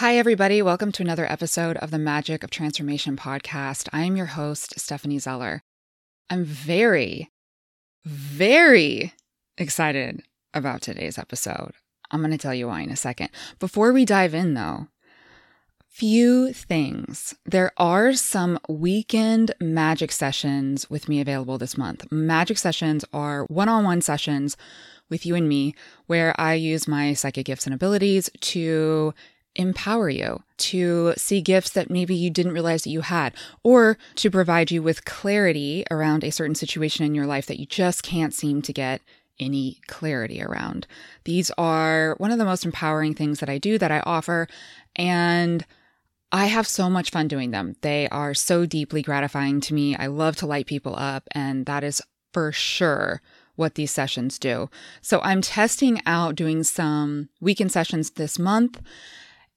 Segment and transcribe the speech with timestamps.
[0.00, 0.62] Hi, everybody.
[0.62, 3.86] Welcome to another episode of the Magic of Transformation podcast.
[3.92, 5.62] I am your host, Stephanie Zeller.
[6.30, 7.30] I'm very,
[8.06, 9.12] very
[9.58, 10.22] excited
[10.54, 11.72] about today's episode.
[12.10, 13.28] I'm going to tell you why in a second.
[13.58, 14.86] Before we dive in, though,
[15.86, 17.34] few things.
[17.44, 22.10] There are some weekend magic sessions with me available this month.
[22.10, 24.56] Magic sessions are one on one sessions
[25.10, 25.74] with you and me
[26.06, 29.12] where I use my psychic gifts and abilities to
[29.56, 34.30] empower you to see gifts that maybe you didn't realize that you had, or to
[34.30, 38.34] provide you with clarity around a certain situation in your life that you just can't
[38.34, 39.00] seem to get
[39.38, 40.86] any clarity around.
[41.24, 44.46] These are one of the most empowering things that I do, that I offer,
[44.96, 45.64] and
[46.30, 47.74] I have so much fun doing them.
[47.80, 49.96] They are so deeply gratifying to me.
[49.96, 52.00] I love to light people up, and that is
[52.32, 53.20] for sure
[53.56, 54.70] what these sessions do.
[55.02, 58.80] So I'm testing out doing some weekend sessions this month.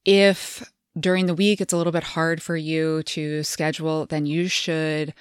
[0.05, 4.47] If during the week it's a little bit hard for you to schedule, then you
[4.47, 5.13] should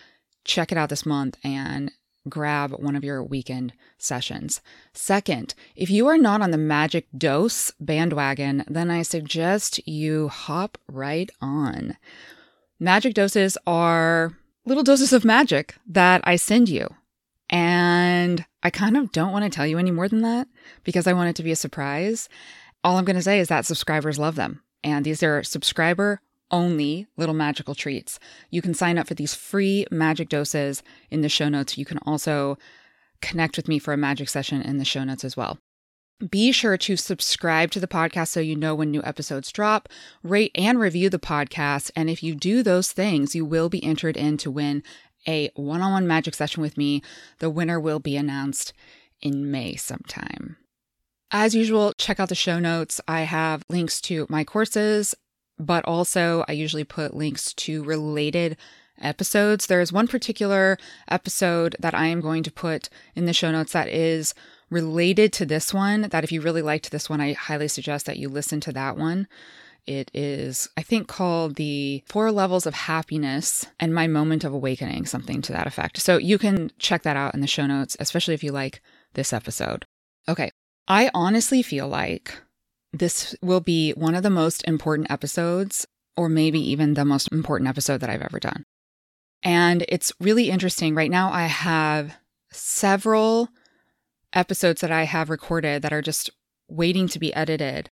[0.45, 1.93] check it out this month and
[2.29, 4.61] grab one of your weekend sessions.
[4.93, 10.79] Second, if you are not on the Magic Dose bandwagon, then I suggest you hop
[10.89, 11.97] right on.
[12.79, 16.89] Magic doses are little doses of magic that I send you.
[17.49, 20.49] And I kind of don't want to tell you any more than that
[20.85, 22.29] because I want it to be a surprise.
[22.83, 24.63] All I'm going to say is that subscribers love them.
[24.85, 26.21] And these are subscriber
[26.53, 28.21] only little magical treats.
[28.51, 31.79] You can sign up for these free magic doses in the show notes.
[31.79, 32.59] You can also
[33.23, 35.59] connect with me for a magic session in the show notes as well.
[36.31, 39.89] Be sure to subscribe to the podcast so you know when new episodes drop,
[40.23, 41.91] rate and review the podcast.
[41.97, 44.85] And if you do those things, you will be entered in to win
[45.27, 47.03] a one on one magic session with me.
[47.39, 48.73] The winner will be announced
[49.21, 50.59] in May sometime.
[51.35, 53.01] As usual, check out the show notes.
[53.09, 55.15] I have links to my courses,
[55.59, 58.59] but also I usually put links to related
[59.01, 59.67] episodes.
[59.67, 60.77] There's one particular
[61.09, 64.35] episode that I am going to put in the show notes that is
[64.69, 66.03] related to this one.
[66.03, 68.99] That if you really liked this one, I highly suggest that you listen to that
[68.99, 69.27] one.
[69.87, 75.07] It is, I think, called the Four Levels of Happiness and My Moment of Awakening,
[75.07, 75.97] something to that effect.
[75.97, 78.83] So you can check that out in the show notes, especially if you like
[79.15, 79.87] this episode.
[80.29, 80.51] Okay,
[80.89, 82.35] I honestly feel like
[82.93, 87.69] this will be one of the most important episodes, or maybe even the most important
[87.69, 88.65] episode that I've ever done.
[89.43, 90.95] And it's really interesting.
[90.95, 92.17] Right now, I have
[92.53, 93.49] several
[94.33, 96.31] episodes that I have recorded that are just
[96.69, 97.91] waiting to be edited.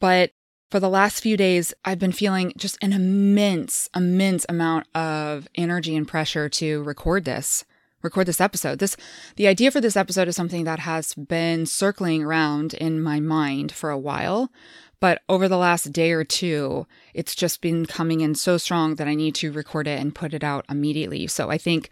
[0.00, 0.32] But
[0.70, 5.96] for the last few days, I've been feeling just an immense, immense amount of energy
[5.96, 7.64] and pressure to record this
[8.02, 8.78] record this episode.
[8.78, 8.96] This
[9.36, 13.72] the idea for this episode is something that has been circling around in my mind
[13.72, 14.50] for a while,
[15.00, 19.08] but over the last day or two, it's just been coming in so strong that
[19.08, 21.26] I need to record it and put it out immediately.
[21.26, 21.90] So I think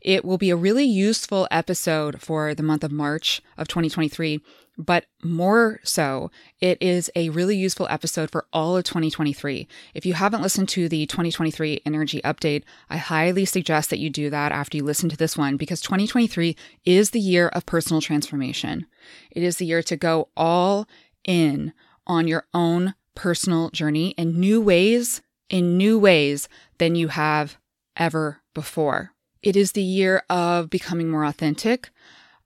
[0.00, 4.40] it will be a really useful episode for the month of March of 2023
[4.78, 9.68] but more so, it is a really useful episode for all of 2023.
[9.94, 14.30] If you haven't listened to the 2023 energy update, I highly suggest that you do
[14.30, 18.86] that after you listen to this one because 2023 is the year of personal transformation.
[19.30, 20.88] It is the year to go all
[21.24, 21.72] in
[22.06, 27.58] on your own personal journey in new ways, in new ways than you have
[27.96, 29.12] ever before.
[29.42, 31.90] It is the year of becoming more authentic,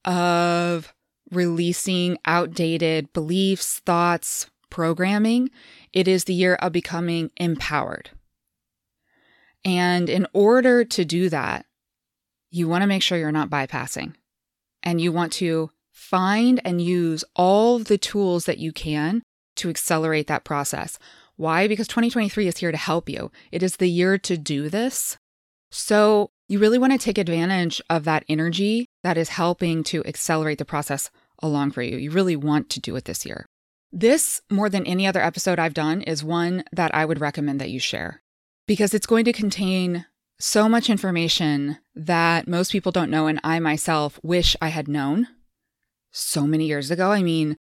[0.05, 0.93] of
[1.31, 5.51] releasing outdated beliefs, thoughts, programming.
[5.93, 8.11] It is the year of becoming empowered.
[9.65, 11.67] And in order to do that,
[12.51, 14.15] you want to make sure you're not bypassing
[14.83, 19.23] and you want to find and use all the tools that you can
[19.57, 20.99] to accelerate that process.
[21.37, 21.67] Why?
[21.67, 23.33] Because 2023 is here to help you.
[23.51, 25.19] It is the year to do this.
[25.71, 30.59] So you really want to take advantage of that energy that is helping to accelerate
[30.59, 31.11] the process
[31.43, 31.97] along for you.
[31.97, 33.47] You really want to do it this year.
[33.93, 37.71] This, more than any other episode I've done, is one that I would recommend that
[37.71, 38.23] you share
[38.67, 40.07] because it's going to contain
[40.39, 45.29] so much information that most people don't know, and I myself wish I had known
[46.13, 47.11] so many years ago.
[47.11, 47.57] I mean,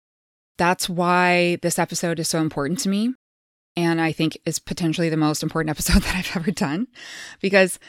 [0.58, 3.14] that's why this episode is so important to me.
[3.76, 6.88] And I think is potentially the most important episode that I've ever done
[7.42, 7.80] because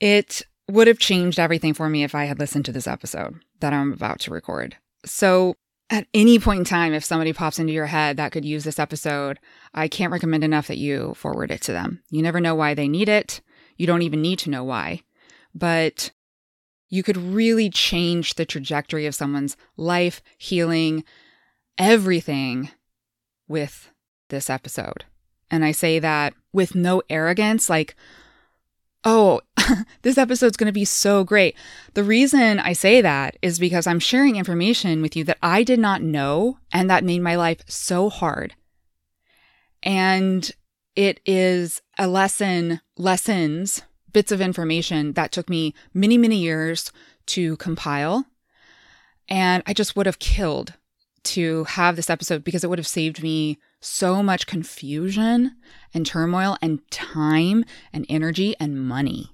[0.00, 3.72] it would have changed everything for me if I had listened to this episode that
[3.72, 4.76] I'm about to record.
[5.04, 5.54] So,
[5.90, 8.78] at any point in time, if somebody pops into your head that could use this
[8.78, 9.38] episode,
[9.72, 12.02] I can't recommend enough that you forward it to them.
[12.10, 13.40] You never know why they need it.
[13.78, 15.02] You don't even need to know why.
[15.54, 16.10] But
[16.90, 21.04] you could really change the trajectory of someone's life, healing,
[21.78, 22.70] everything
[23.46, 23.90] with
[24.28, 25.04] this episode.
[25.50, 27.94] And I say that with no arrogance, like,
[29.04, 29.40] oh,
[30.02, 31.56] this episode's going to be so great.
[31.94, 35.78] The reason I say that is because I'm sharing information with you that I did
[35.78, 38.54] not know and that made my life so hard.
[39.82, 40.50] And
[40.96, 46.90] it is a lesson, lessons, bits of information that took me many, many years
[47.26, 48.26] to compile.
[49.28, 50.74] And I just would have killed
[51.24, 55.56] to have this episode because it would have saved me so much confusion
[55.94, 59.30] and turmoil and time and energy and money.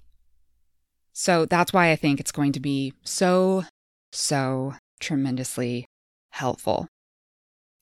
[1.12, 3.64] So that's why I think it's going to be so,
[4.12, 5.86] so tremendously
[6.30, 6.88] helpful.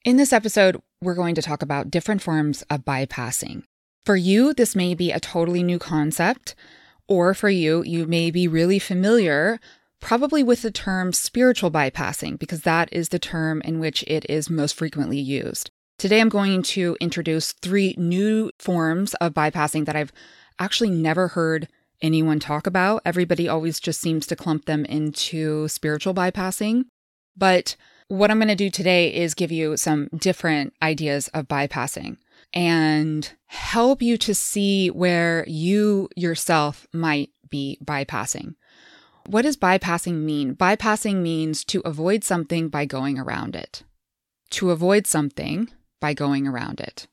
[0.05, 3.63] In this episode, we're going to talk about different forms of bypassing.
[4.05, 6.55] For you, this may be a totally new concept,
[7.09, 9.61] or for you, you may be really familiar
[10.01, 14.51] probably with the term spiritual bypassing, because that is the term in which it is
[14.51, 15.71] most frequently used.
[16.03, 20.13] Today, I'm going to introduce three new forms of bypassing that I've
[20.59, 21.69] actually never heard
[22.01, 23.03] anyone talk about.
[23.05, 26.87] Everybody always just seems to clump them into spiritual bypassing.
[27.37, 27.77] But
[28.09, 32.17] what I'm going to do today is give you some different ideas of bypassing
[32.53, 38.57] and help you to see where you yourself might be bypassing.
[39.27, 40.57] What does bypassing mean?
[40.57, 43.85] Bypassing means to avoid something by going around it.
[44.51, 45.71] To avoid something
[46.03, 47.07] by going around it.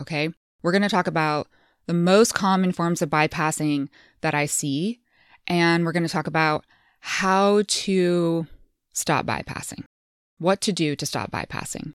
[0.00, 0.30] Okay?
[0.62, 1.46] We're going to talk about
[1.86, 3.88] the most common forms of bypassing
[4.22, 5.00] that I see,
[5.46, 6.64] and we're going to talk about
[7.00, 8.46] how to
[8.92, 9.84] stop bypassing,
[10.38, 11.92] what to do to stop bypassing.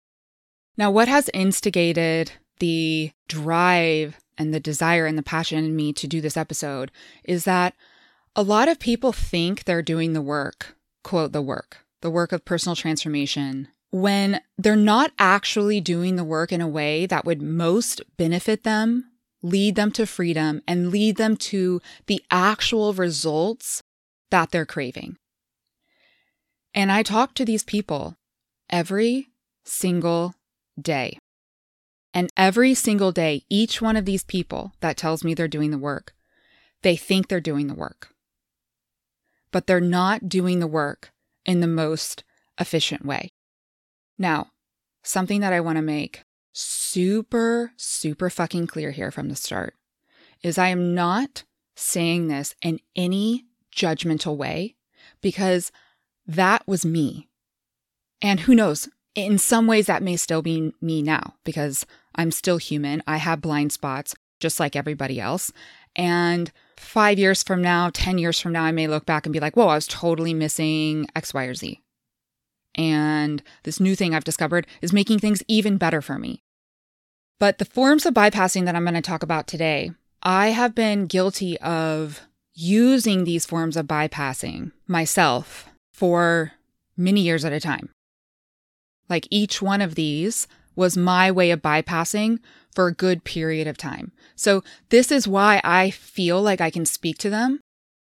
[0.77, 6.07] Now, what has instigated the drive and the desire and the passion in me to
[6.07, 6.91] do this episode
[7.23, 7.73] is that
[8.35, 12.45] a lot of people think they're doing the work, quote, the work, the work of
[12.45, 18.01] personal transformation, when they're not actually doing the work in a way that would most
[18.17, 19.05] benefit them,
[19.41, 23.83] lead them to freedom, and lead them to the actual results
[24.29, 25.17] that they're craving.
[26.73, 28.15] And I talk to these people
[28.69, 29.27] every
[29.65, 30.35] single
[30.79, 31.17] day.
[32.13, 35.77] And every single day, each one of these people that tells me they're doing the
[35.77, 36.13] work,
[36.81, 38.11] they think they're doing the work
[39.51, 41.11] but they're not doing the work
[41.45, 42.23] in the most
[42.59, 43.31] efficient way.
[44.21, 44.51] Now,
[45.01, 46.23] something that I want to make
[46.53, 49.73] super, super fucking clear here from the start
[50.43, 51.43] is I am not
[51.75, 53.45] saying this in any
[53.75, 54.75] judgmental way
[55.21, 55.71] because
[56.27, 57.29] that was me.
[58.21, 62.57] And who knows, in some ways that may still be me now because I'm still
[62.57, 63.01] human.
[63.07, 65.51] I have blind spots just like everybody else.
[65.95, 69.39] And five years from now, 10 years from now, I may look back and be
[69.39, 71.81] like, whoa, I was totally missing X, Y, or Z.
[72.75, 76.41] And this new thing I've discovered is making things even better for me.
[77.39, 79.91] But the forms of bypassing that I'm going to talk about today,
[80.21, 82.21] I have been guilty of
[82.53, 86.53] using these forms of bypassing myself for
[86.95, 87.89] many years at a time.
[89.09, 92.39] Like each one of these was my way of bypassing
[92.73, 94.11] for a good period of time.
[94.35, 97.59] So this is why I feel like I can speak to them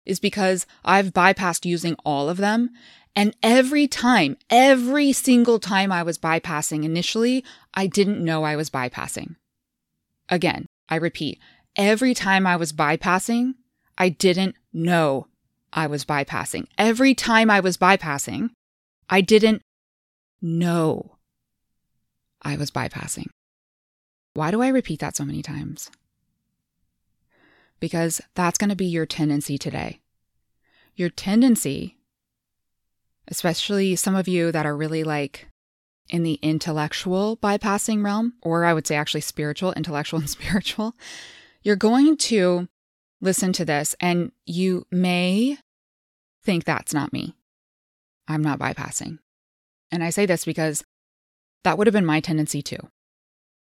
[0.06, 2.70] is because I've bypassed using all of them.
[3.16, 8.70] And every time, every single time I was bypassing initially, I didn't know I was
[8.70, 9.36] bypassing.
[10.30, 11.40] Again, I repeat,
[11.76, 13.54] every time I was bypassing,
[13.98, 15.28] I didn't know
[15.72, 16.66] I was bypassing.
[16.78, 18.50] Every time I was bypassing,
[19.10, 19.62] I didn't
[20.42, 21.18] know
[22.42, 23.28] I was bypassing.
[24.34, 25.92] Why do I repeat that so many times?
[27.80, 30.00] Because that's going to be your tendency today.
[30.96, 31.98] Your tendency,
[33.28, 35.48] especially some of you that are really like
[36.10, 40.96] in the intellectual bypassing realm, or I would say actually spiritual, intellectual, and spiritual,
[41.62, 42.68] you're going to
[43.22, 45.58] listen to this and you may
[46.44, 47.36] think that's not me.
[48.28, 49.20] I'm not bypassing.
[49.92, 50.84] And I say this because
[51.64, 52.80] that would have been my tendency too.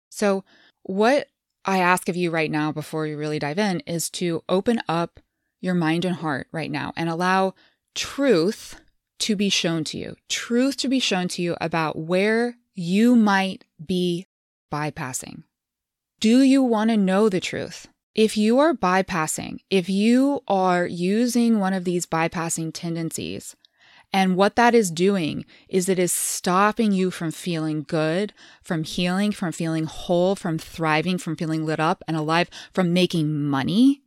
[0.10, 0.44] So,
[0.84, 1.28] what
[1.66, 5.20] I ask of you right now before we really dive in is to open up
[5.62, 7.54] your mind and heart right now and allow
[7.94, 8.80] truth
[9.20, 13.66] to be shown to you, truth to be shown to you about where you might
[13.84, 14.28] be
[14.72, 15.44] bypassing.
[16.20, 17.88] Do you want to know the truth?
[18.16, 23.56] If you are bypassing, if you are using one of these bypassing tendencies,
[24.14, 28.34] and what that is doing is it is stopping you from feeling good,
[28.64, 33.44] from healing, from feeling whole, from thriving, from feeling lit up and alive, from making
[33.44, 34.02] money,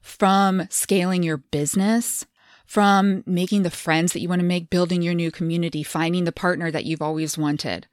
[0.00, 2.26] from scaling your business,
[2.68, 6.32] from making the friends that you want to make, building your new community, finding the
[6.32, 7.86] partner that you've always wanted.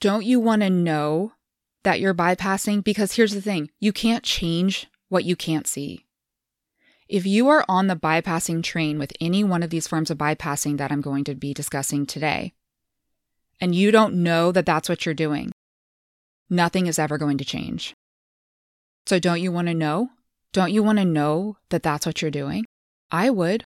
[0.00, 1.32] Don't you want to know
[1.82, 2.84] that you're bypassing?
[2.84, 6.06] Because here's the thing you can't change what you can't see.
[7.08, 10.78] If you are on the bypassing train with any one of these forms of bypassing
[10.78, 12.52] that I'm going to be discussing today,
[13.60, 15.50] and you don't know that that's what you're doing,
[16.48, 17.94] nothing is ever going to change.
[19.06, 20.10] So, don't you want to know?
[20.52, 22.64] Don't you want to know that that's what you're doing?
[23.10, 23.64] I would.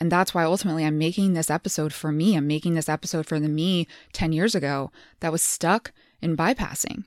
[0.00, 2.36] And that's why ultimately I'm making this episode for me.
[2.36, 7.04] I'm making this episode for the me 10 years ago that was stuck in bypassing.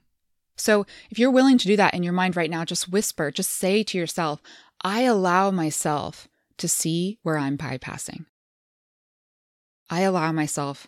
[0.55, 3.51] So if you're willing to do that in your mind right now, just whisper, just
[3.51, 4.41] say to yourself,
[4.81, 6.27] I allow myself
[6.57, 8.25] to see where I'm bypassing.
[9.89, 10.87] I allow myself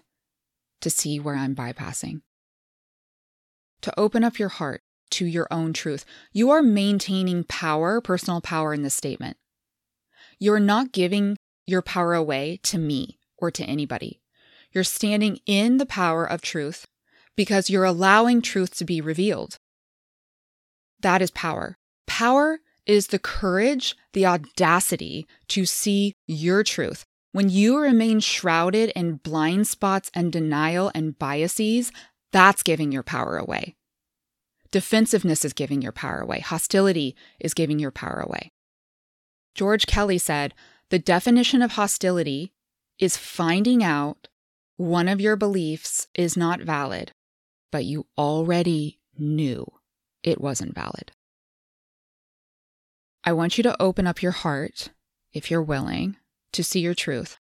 [0.81, 2.21] to see where I'm bypassing.
[3.81, 6.05] To open up your heart to your own truth.
[6.31, 9.37] You are maintaining power, personal power in this statement.
[10.39, 11.37] You're not giving
[11.67, 14.19] your power away to me or to anybody.
[14.71, 16.87] You're standing in the power of truth
[17.35, 19.59] because you're allowing truth to be revealed.
[21.01, 21.77] That is power.
[22.07, 27.05] Power is the courage, the audacity to see your truth.
[27.33, 31.91] When you remain shrouded in blind spots and denial and biases,
[32.31, 33.75] that's giving your power away.
[34.71, 36.39] Defensiveness is giving your power away.
[36.39, 38.51] Hostility is giving your power away.
[39.53, 40.53] George Kelly said
[40.89, 42.53] the definition of hostility
[42.99, 44.27] is finding out
[44.77, 47.11] one of your beliefs is not valid,
[47.71, 49.65] but you already knew
[50.23, 51.11] it wasn't valid.
[53.23, 54.89] I want you to open up your heart,
[55.33, 56.15] if you're willing,
[56.53, 57.37] to see your truth.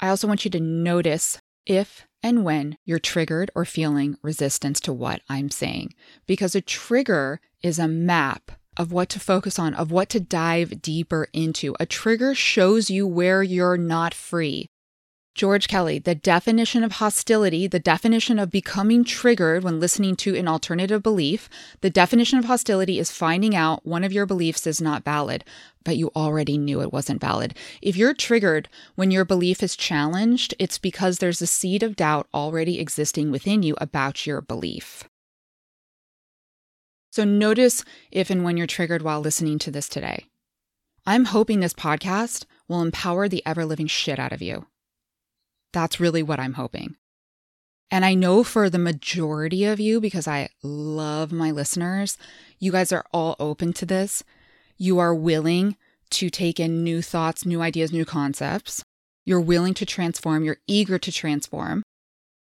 [0.00, 4.92] I also want you to notice if and when you're triggered or feeling resistance to
[4.92, 5.92] what I'm saying,
[6.26, 10.82] because a trigger is a map of what to focus on, of what to dive
[10.82, 11.74] deeper into.
[11.80, 14.68] A trigger shows you where you're not free.
[15.36, 20.48] George Kelly, the definition of hostility, the definition of becoming triggered when listening to an
[20.48, 21.50] alternative belief,
[21.82, 25.44] the definition of hostility is finding out one of your beliefs is not valid,
[25.84, 27.54] but you already knew it wasn't valid.
[27.82, 32.28] If you're triggered when your belief is challenged, it's because there's a seed of doubt
[32.32, 35.04] already existing within you about your belief.
[37.16, 40.26] So notice if and when you're triggered while listening to this today.
[41.06, 44.66] I'm hoping this podcast will empower the ever living shit out of you.
[45.72, 46.96] That's really what I'm hoping.
[47.90, 52.18] And I know for the majority of you, because I love my listeners,
[52.58, 54.22] you guys are all open to this.
[54.76, 55.78] You are willing
[56.10, 58.84] to take in new thoughts, new ideas, new concepts.
[59.24, 60.44] You're willing to transform.
[60.44, 61.82] You're eager to transform.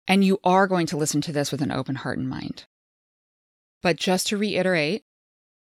[0.07, 2.63] And you are going to listen to this with an open heart and mind.
[3.81, 5.03] But just to reiterate,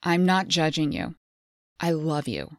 [0.04, 1.16] I'm not judging you.
[1.80, 2.58] I love you.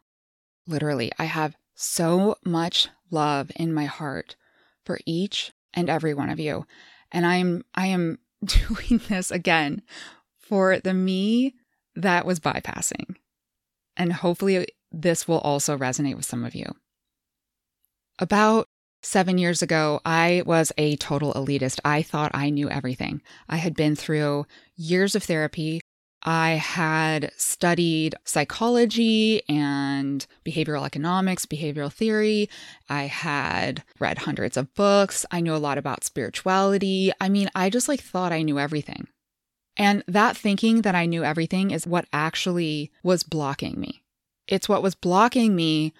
[0.67, 4.35] Literally, I have so much love in my heart
[4.85, 6.65] for each and every one of you.
[7.11, 9.81] And I'm I am doing this again
[10.39, 11.55] for the me
[11.95, 13.15] that was bypassing.
[13.97, 16.75] And hopefully this will also resonate with some of you.
[18.19, 18.67] About
[19.03, 21.79] Seven years ago, I was a total elitist.
[21.83, 23.21] I thought I knew everything.
[23.49, 25.81] I had been through years of therapy.
[26.23, 32.47] I had studied psychology and behavioral economics, behavioral theory.
[32.89, 35.25] I had read hundreds of books.
[35.31, 37.11] I knew a lot about spirituality.
[37.19, 39.07] I mean, I just like thought I knew everything.
[39.77, 44.03] And that thinking that I knew everything is what actually was blocking me.
[44.47, 45.91] It's what was blocking me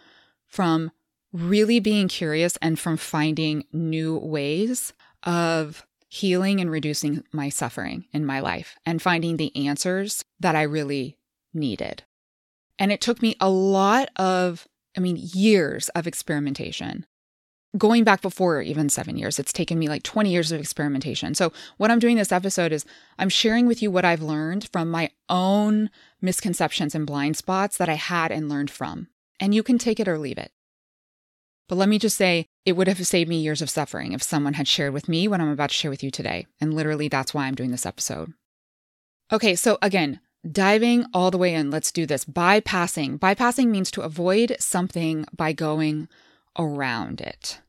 [0.46, 0.92] from
[1.34, 8.26] really being curious and from finding new ways of healing and reducing my suffering in
[8.26, 11.18] my life and finding the answers that I really
[11.54, 12.04] needed.
[12.78, 17.06] And it took me a lot of, I mean, years of experimentation.
[17.78, 21.34] Going back before even seven years, it's taken me like 20 years of experimentation.
[21.34, 22.84] So, what I'm doing this episode is
[23.18, 25.90] I'm sharing with you what I've learned from my own
[26.22, 29.08] misconceptions and blind spots that I had and learned from.
[29.40, 30.52] And you can take it or leave it.
[31.72, 34.56] But let me just say, it would have saved me years of suffering if someone
[34.56, 36.46] had shared with me what I'm about to share with you today.
[36.60, 38.34] And literally, that's why I'm doing this episode.
[39.32, 42.26] Okay, so again, diving all the way in, let's do this.
[42.26, 43.20] Bypassing.
[43.20, 46.10] Bypassing means to avoid something by going
[46.60, 47.62] around it.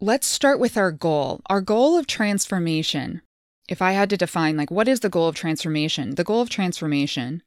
[0.00, 1.40] Let's start with our goal.
[1.46, 3.22] Our goal of transformation.
[3.68, 6.14] If I had to define, like, what is the goal of transformation?
[6.14, 7.42] The goal of transformation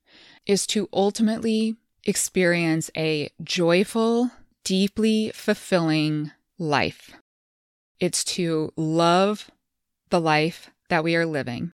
[0.45, 4.29] is to ultimately experience a joyful,
[4.63, 7.11] deeply fulfilling life.
[7.99, 9.51] It's to love
[10.09, 11.73] the life that we are living.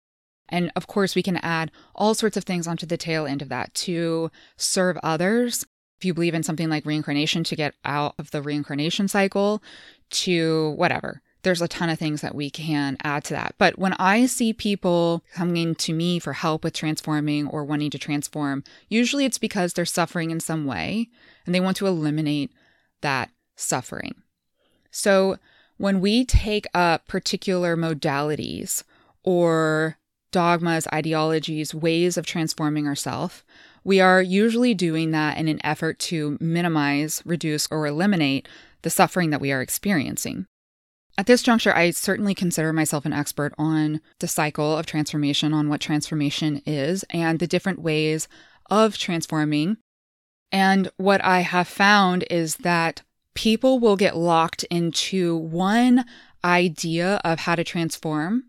[0.49, 3.49] And of course, we can add all sorts of things onto the tail end of
[3.49, 5.65] that to serve others.
[5.97, 9.63] If you believe in something like reincarnation, to get out of the reincarnation cycle,
[10.11, 13.55] to whatever, there's a ton of things that we can add to that.
[13.57, 17.97] But when I see people coming to me for help with transforming or wanting to
[17.97, 21.09] transform, usually it's because they're suffering in some way
[21.45, 22.51] and they want to eliminate
[23.03, 24.15] that suffering.
[24.91, 25.37] So
[25.77, 28.83] when we take up particular modalities
[29.23, 29.97] or
[30.31, 33.43] dogmas, ideologies, ways of transforming ourselves,
[33.83, 38.47] we are usually doing that in an effort to minimize, reduce, or eliminate
[38.81, 40.45] the suffering that we are experiencing.
[41.17, 45.69] At this juncture, I certainly consider myself an expert on the cycle of transformation, on
[45.69, 48.27] what transformation is, and the different ways
[48.69, 49.77] of transforming.
[50.53, 53.01] And what I have found is that
[53.33, 56.05] people will get locked into one
[56.45, 58.43] idea of how to transform,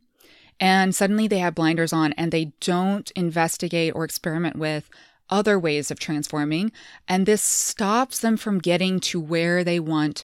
[0.61, 4.89] and suddenly they have blinders on and they don't investigate or experiment with
[5.31, 6.71] other ways of transforming.
[7.09, 10.25] And this stops them from getting to where they want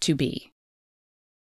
[0.00, 0.50] to be.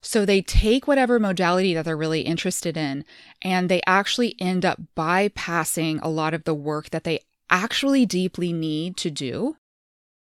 [0.03, 3.07] So they take whatever modality that they're really interested in
[3.41, 7.21] and they actually end up bypassing a lot of the work that they
[7.51, 9.57] actually deeply need to do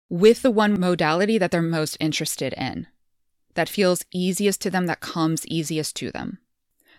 [0.08, 2.86] with the one modality that they're most interested in,
[3.54, 6.38] that feels easiest to them, that comes easiest to them.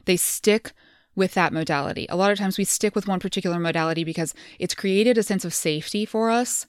[0.06, 0.72] They stick
[1.16, 2.06] with that modality.
[2.10, 5.44] A lot of times we stick with one particular modality because it's created a sense
[5.44, 6.68] of safety for us.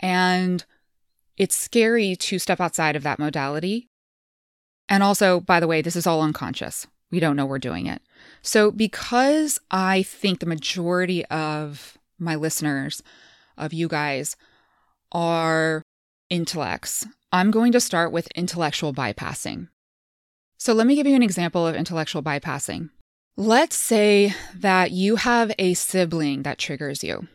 [0.00, 0.64] And
[1.36, 3.90] it's scary to step outside of that modality
[4.90, 6.88] and also, by the way, this is all unconscious.
[7.12, 8.02] We don't know we're doing it.
[8.42, 13.02] So, because I think the majority of my listeners,
[13.56, 14.36] of you guys,
[15.12, 15.82] are
[16.28, 19.68] intellects, I'm going to start with intellectual bypassing.
[20.58, 22.90] So, let me give you an example of intellectual bypassing.
[23.36, 27.28] Let's say that you have a sibling that triggers you.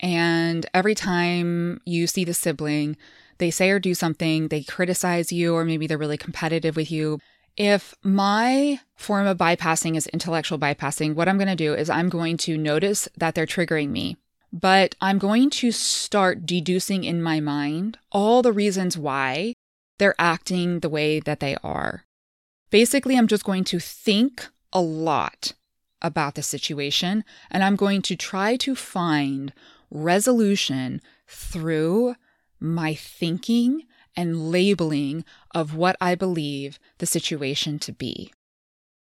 [0.00, 2.96] And every time you see the sibling,
[3.38, 7.18] they say or do something, they criticize you, or maybe they're really competitive with you.
[7.56, 12.08] If my form of bypassing is intellectual bypassing, what I'm going to do is I'm
[12.08, 14.16] going to notice that they're triggering me,
[14.52, 19.54] but I'm going to start deducing in my mind all the reasons why
[19.98, 22.04] they're acting the way that they are.
[22.70, 25.52] Basically, I'm just going to think a lot
[26.00, 29.52] about the situation and I'm going to try to find
[29.90, 32.16] resolution through
[32.58, 33.84] my thinking
[34.16, 38.32] and labeling of what I believe the situation to be.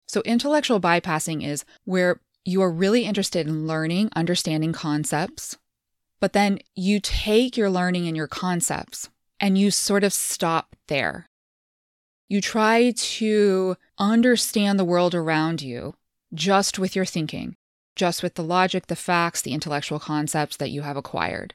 [0.07, 5.57] So, intellectual bypassing is where you are really interested in learning, understanding concepts,
[6.20, 9.09] but then you take your learning and your concepts
[9.40, 11.26] and you sort of stop there.
[12.28, 15.94] You try to understand the world around you
[16.33, 17.57] just with your thinking,
[17.96, 21.54] just with the logic, the facts, the intellectual concepts that you have acquired.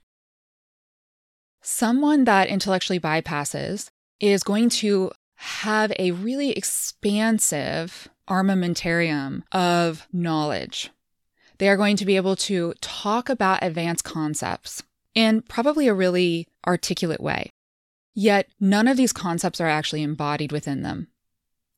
[1.62, 10.92] Someone that intellectually bypasses is going to have a really expansive armamentarium of knowledge.
[11.58, 16.48] They are going to be able to talk about advanced concepts in probably a really
[16.65, 17.50] articulate way.
[18.13, 21.08] Yet none of these concepts are actually embodied within them,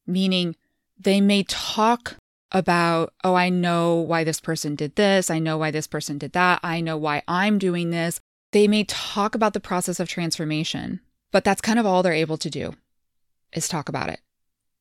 [0.06, 0.56] meaning
[1.00, 2.16] they may talk
[2.52, 5.30] about, oh, I know why this person did this.
[5.30, 6.60] I know why this person did that.
[6.64, 8.20] I know why I'm doing this.
[8.52, 11.00] They may talk about the process of transformation,
[11.32, 12.74] but that's kind of all they're able to do
[13.54, 14.20] is talk about it.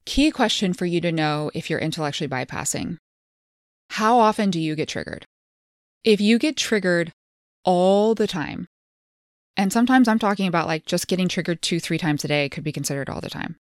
[0.04, 2.96] Key question for you to know if you're intellectually bypassing
[3.90, 5.26] How often do you get triggered?
[6.04, 7.12] If you get triggered
[7.64, 8.66] all the time,
[9.56, 12.64] and sometimes I'm talking about like just getting triggered two, three times a day could
[12.64, 13.56] be considered all the time.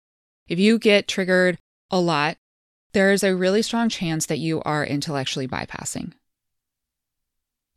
[0.48, 1.58] If you get triggered
[1.92, 2.38] a lot,
[2.94, 6.14] there is a really strong chance that you are intellectually bypassing.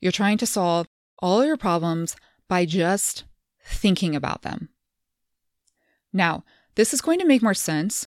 [0.01, 0.87] You're trying to solve
[1.19, 2.17] all your problems
[2.49, 3.25] by just
[3.65, 4.69] thinking about them.
[6.13, 6.45] Now,
[6.75, 8.07] this is going to make more sense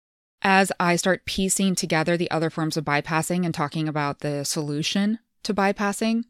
[0.42, 5.18] as I start piecing together the other forms of bypassing and talking about the solution
[5.42, 6.24] to bypassing.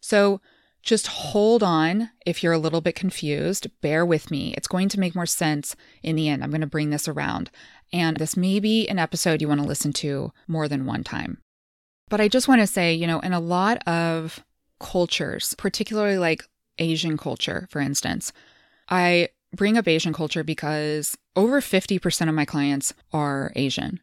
[0.00, 0.40] So,
[0.82, 3.66] just hold on if you're a little bit confused.
[3.82, 4.54] Bear with me.
[4.56, 6.42] It's going to make more sense in the end.
[6.42, 7.50] I'm going to bring this around.
[7.92, 11.38] And this may be an episode you want to listen to more than one time.
[12.08, 14.42] But I just want to say, you know, in a lot of
[14.78, 16.44] cultures, particularly like
[16.78, 18.32] Asian culture, for instance.
[18.88, 24.00] I bring up Asian culture because over 50% of my clients are Asian.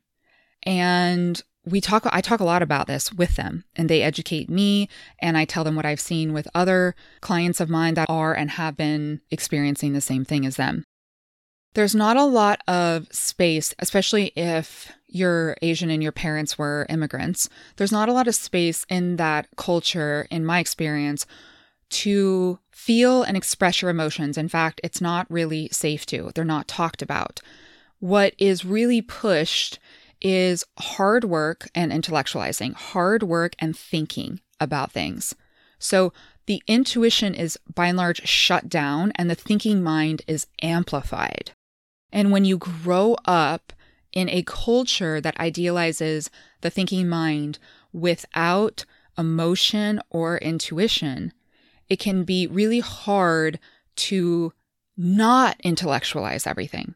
[0.64, 4.88] And we talk I talk a lot about this with them and they educate me
[5.20, 8.52] and I tell them what I've seen with other clients of mine that are and
[8.52, 10.84] have been experiencing the same thing as them.
[11.74, 17.50] There's not a lot of space, especially if you're Asian and your parents were immigrants,
[17.76, 21.26] there's not a lot of space in that culture, in my experience,
[21.90, 24.38] to feel and express your emotions.
[24.38, 27.42] In fact, it's not really safe to, they're not talked about.
[28.00, 29.80] What is really pushed
[30.22, 35.36] is hard work and intellectualizing, hard work and thinking about things.
[35.80, 36.14] So
[36.48, 41.52] the intuition is by and large shut down and the thinking mind is amplified.
[42.12, 43.74] And when you grow up
[44.14, 46.30] in a culture that idealizes
[46.62, 47.60] the thinking mind
[47.92, 48.86] without
[49.18, 51.34] emotion or intuition,
[51.90, 53.60] it can be really hard
[53.96, 54.54] to
[54.96, 56.96] not intellectualize everything.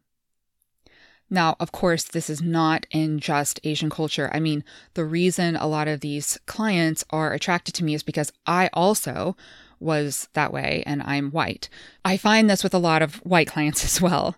[1.30, 4.30] Now, of course, this is not in just Asian culture.
[4.34, 8.34] I mean, the reason a lot of these clients are attracted to me is because
[8.45, 9.38] I also
[9.80, 11.69] was that way and I'm white.
[12.04, 14.36] I find this with a lot of white clients as well.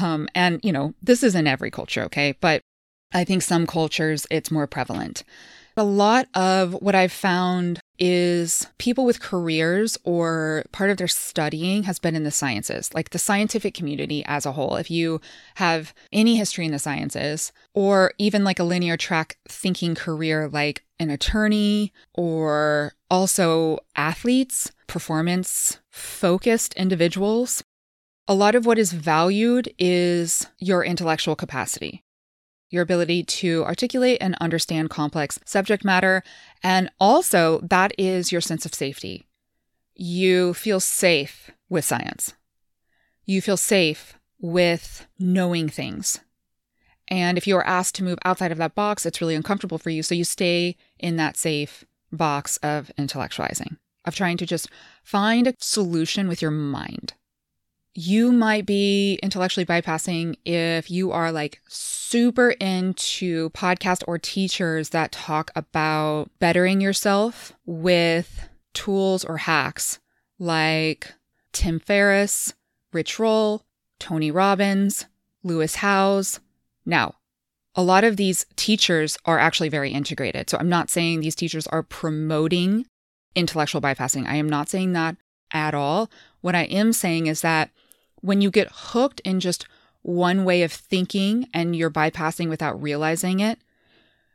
[0.00, 2.36] Um, and, you know, this is in every culture, okay?
[2.40, 2.62] But
[3.12, 5.24] I think some cultures it's more prevalent.
[5.78, 11.82] A lot of what I've found is people with careers or part of their studying
[11.82, 14.76] has been in the sciences, like the scientific community as a whole.
[14.76, 15.20] If you
[15.56, 20.82] have any history in the sciences, or even like a linear track thinking career, like
[20.98, 27.62] an attorney, or also athletes, performance focused individuals,
[28.26, 32.02] a lot of what is valued is your intellectual capacity
[32.70, 36.22] your ability to articulate and understand complex subject matter.
[36.62, 39.26] And also, that is your sense of safety.
[39.94, 42.34] You feel safe with science.
[43.24, 46.20] You feel safe with knowing things.
[47.08, 49.90] And if you are asked to move outside of that box, it's really uncomfortable for
[49.90, 50.02] you.
[50.02, 54.68] So you stay in that safe box of intellectualizing, of trying to just
[55.04, 57.14] find a solution with your mind
[57.96, 65.12] you might be intellectually bypassing if you are like super into podcast or teachers that
[65.12, 69.98] talk about bettering yourself with tools or hacks
[70.38, 71.14] like
[71.52, 72.52] Tim Ferriss,
[72.92, 73.62] Rich Roll,
[73.98, 75.06] Tony Robbins,
[75.42, 76.40] Lewis Howes.
[76.84, 77.14] Now,
[77.74, 80.50] a lot of these teachers are actually very integrated.
[80.50, 82.86] So I'm not saying these teachers are promoting
[83.34, 84.26] intellectual bypassing.
[84.26, 85.16] I am not saying that
[85.50, 86.10] at all.
[86.42, 87.70] What I am saying is that
[88.26, 89.66] when you get hooked in just
[90.02, 93.58] one way of thinking and you're bypassing without realizing it,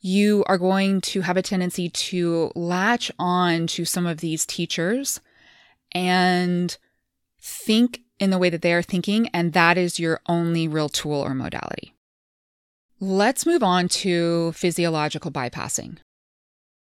[0.02, 5.20] you are going to have a tendency to latch on to some of these teachers
[5.92, 6.78] and
[7.40, 11.20] think in the way that they are thinking, and that is your only real tool
[11.20, 11.94] or modality.
[13.00, 15.98] Let's move on to physiological bypassing.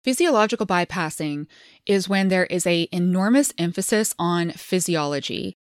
[0.04, 1.48] Physiological bypassing
[1.86, 5.56] is when there is a enormous emphasis on physiology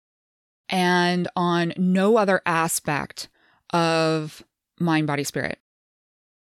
[0.68, 3.29] and on no other aspect
[3.72, 4.42] of
[4.79, 5.59] mind, body, spirit.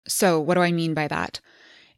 [0.07, 1.39] So, what do I mean by that?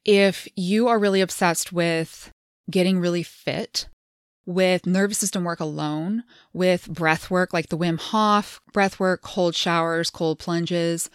[0.05, 2.31] If you are really obsessed with
[2.71, 3.87] getting really fit,
[4.45, 9.55] with nervous system work alone, with breath work like the Wim Hof breath work, cold
[9.55, 11.09] showers, cold plunges,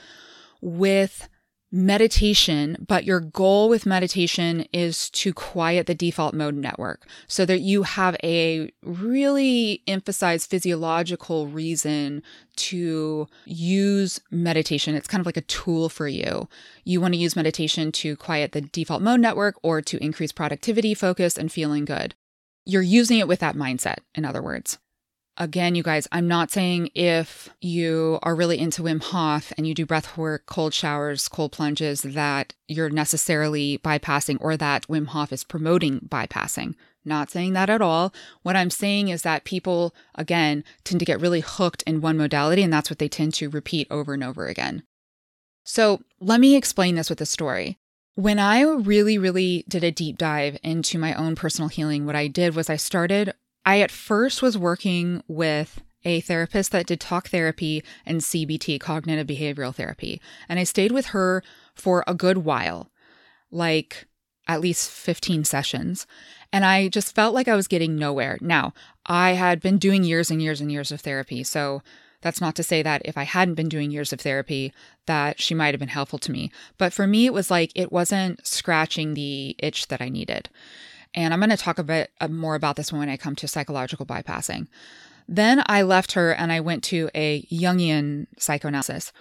[0.60, 1.28] with
[1.72, 7.60] meditation, but your goal with meditation is to quiet the default mode network so that
[7.60, 12.22] you have a really emphasized physiological reason
[12.56, 14.94] to use meditation.
[14.94, 16.46] It's kind of like a tool for you.
[16.84, 20.92] You want to use meditation to quiet the default mode network or to increase productivity,
[20.92, 22.14] focus, and feeling good.
[22.66, 24.78] You're using it with that mindset, in other words.
[25.38, 29.74] Again, you guys, I'm not saying if you are really into Wim Hof and you
[29.74, 35.32] do breath work, cold showers, cold plunges, that you're necessarily bypassing or that Wim Hof
[35.32, 36.74] is promoting bypassing.
[37.04, 38.12] Not saying that at all.
[38.42, 42.62] What I'm saying is that people, again, tend to get really hooked in one modality,
[42.62, 44.82] and that's what they tend to repeat over and over again.
[45.64, 47.78] So let me explain this with a story.
[48.14, 52.26] When I really, really did a deep dive into my own personal healing, what I
[52.26, 53.32] did was I started
[53.64, 59.26] I at first was working with a therapist that did talk therapy and CBT, cognitive
[59.26, 60.20] behavioral therapy.
[60.48, 61.42] And I stayed with her
[61.74, 62.90] for a good while,
[63.50, 64.06] like
[64.48, 66.06] at least 15 sessions.
[66.52, 68.36] And I just felt like I was getting nowhere.
[68.40, 68.74] Now,
[69.06, 71.44] I had been doing years and years and years of therapy.
[71.44, 71.82] So
[72.20, 74.72] that's not to say that if I hadn't been doing years of therapy,
[75.06, 76.50] that she might have been helpful to me.
[76.78, 80.48] But for me, it was like it wasn't scratching the itch that I needed.
[81.14, 83.48] And I'm going to talk a bit uh, more about this when I come to
[83.48, 84.68] psychological bypassing.
[85.28, 89.12] Then I left her and I went to a Jungian psychoanalysis.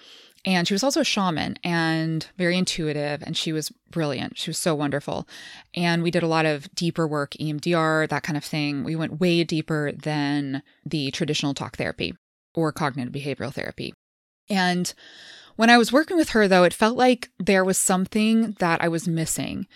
[0.44, 4.40] And she was also a shaman and very intuitive, and she was brilliant.
[4.40, 5.28] She was so wonderful.
[5.76, 8.84] And we did a lot of deeper work, EMDR, that kind of thing.
[8.84, 12.16] We went way deeper than the traditional talk therapy
[12.56, 13.94] or cognitive behavioral therapy.
[14.50, 14.92] And
[15.58, 18.88] when I was working with her, though, it felt like there was something that I
[18.88, 19.68] was missing.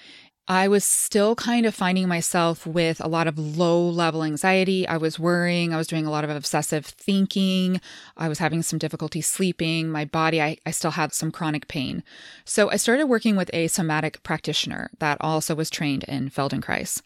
[0.48, 4.88] I was still kind of finding myself with a lot of low level anxiety.
[4.88, 5.74] I was worrying.
[5.74, 7.82] I was doing a lot of obsessive thinking.
[8.16, 9.90] I was having some difficulty sleeping.
[9.90, 12.04] My body, I, I still had some chronic pain.
[12.44, 17.02] So I started working with a somatic practitioner that also was trained in Feldenkrais.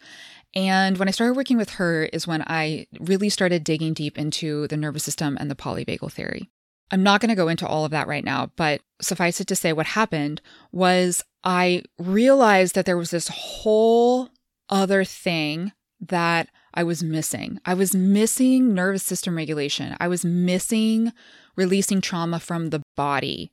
[0.54, 4.68] And when I started working with her is when I really started digging deep into
[4.68, 6.50] the nervous system and the polyvagal theory.
[6.90, 9.56] I'm not going to go into all of that right now, but suffice it to
[9.56, 14.30] say, what happened was I realized that there was this whole
[14.68, 17.58] other thing that I was missing.
[17.64, 19.96] I was missing nervous system regulation.
[20.00, 21.12] I was missing
[21.56, 23.52] releasing trauma from the body.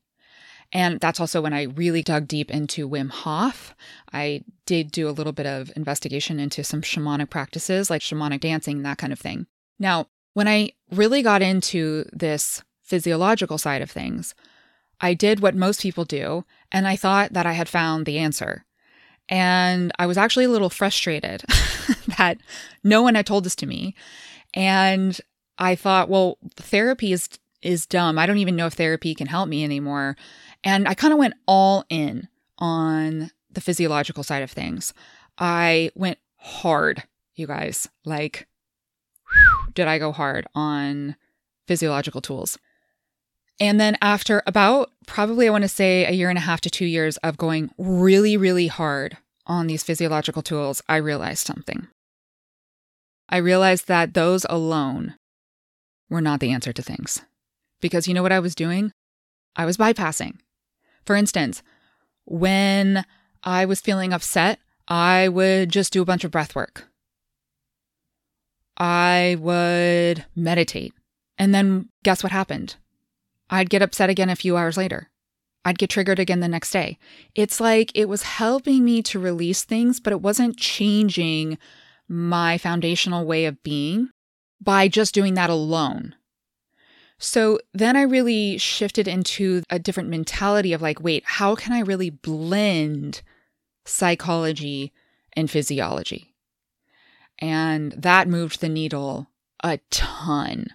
[0.72, 3.74] And that's also when I really dug deep into Wim Hof.
[4.12, 8.84] I did do a little bit of investigation into some shamanic practices like shamanic dancing,
[8.84, 9.48] that kind of thing.
[9.80, 14.36] Now, when I really got into this physiological side of things,
[15.00, 18.66] I did what most people do, and I thought that I had found the answer.
[19.30, 21.44] And I was actually a little frustrated
[22.18, 22.38] that
[22.84, 23.96] no one had told this to me.
[24.54, 25.20] And
[25.58, 27.30] I thought, well, therapy is
[27.62, 28.20] is dumb.
[28.20, 30.16] I don't even know if therapy can help me anymore.
[30.64, 32.28] And I kind of went all in
[32.60, 34.94] on the physiological side of things.
[35.40, 37.04] I went hard,
[37.36, 37.90] you guys.
[38.06, 38.48] Like,
[39.28, 41.16] whew, did I go hard on
[41.68, 42.58] physiological tools?
[43.60, 46.70] And then after about probably I want to say a year and a half to
[46.70, 51.88] 2 years of going really really hard on these physiological tools, I realized something.
[53.30, 55.16] I realized that those alone
[56.10, 57.22] were not the answer to things.
[57.82, 58.92] Because you know what I was doing?
[59.56, 60.38] I was bypassing.
[61.06, 61.64] For instance,
[62.26, 63.06] when
[63.44, 66.88] I was feeling upset, I would just do a bunch of breath work.
[68.78, 70.94] I would meditate.
[71.38, 72.76] And then guess what happened?
[73.50, 75.10] I'd get upset again a few hours later.
[75.66, 76.98] I'd get triggered again the next day.
[77.36, 81.58] It's like it was helping me to release things, but it wasn't changing
[82.08, 84.10] my foundational way of being
[84.62, 86.16] by just doing that alone.
[87.20, 91.80] So then I really shifted into a different mentality of like, wait, how can I
[91.80, 93.22] really blend
[93.86, 94.94] psychology
[95.34, 96.36] and physiology?
[97.40, 99.28] And that moved the needle
[99.64, 100.68] a ton.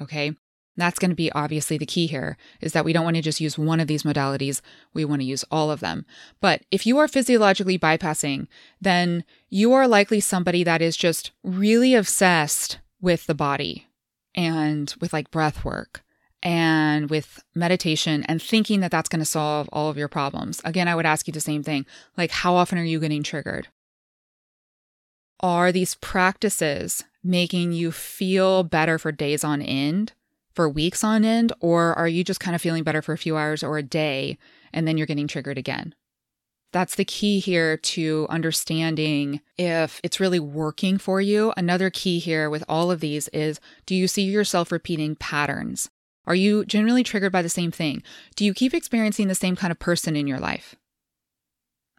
[0.00, 0.32] Okay.
[0.76, 3.40] That's going to be obviously the key here is that we don't want to just
[3.40, 4.60] use one of these modalities.
[4.92, 6.04] We want to use all of them.
[6.40, 8.46] But if you are physiologically bypassing,
[8.80, 13.86] then you are likely somebody that is just really obsessed with the body
[14.34, 16.02] and with like breath work
[16.42, 20.60] and with meditation and thinking that that's going to solve all of your problems.
[20.64, 21.86] Again, I would ask you the same thing.
[22.16, 23.68] Like, how often are you getting triggered?
[25.40, 30.12] Are these practices making you feel better for days on end?
[30.56, 33.36] For weeks on end, or are you just kind of feeling better for a few
[33.36, 34.38] hours or a day
[34.72, 35.94] and then you're getting triggered again?
[36.72, 41.52] That's the key here to understanding if it's really working for you.
[41.56, 45.90] Another key here with all of these is do you see yourself repeating patterns?
[46.26, 48.02] Are you generally triggered by the same thing?
[48.34, 50.74] Do you keep experiencing the same kind of person in your life?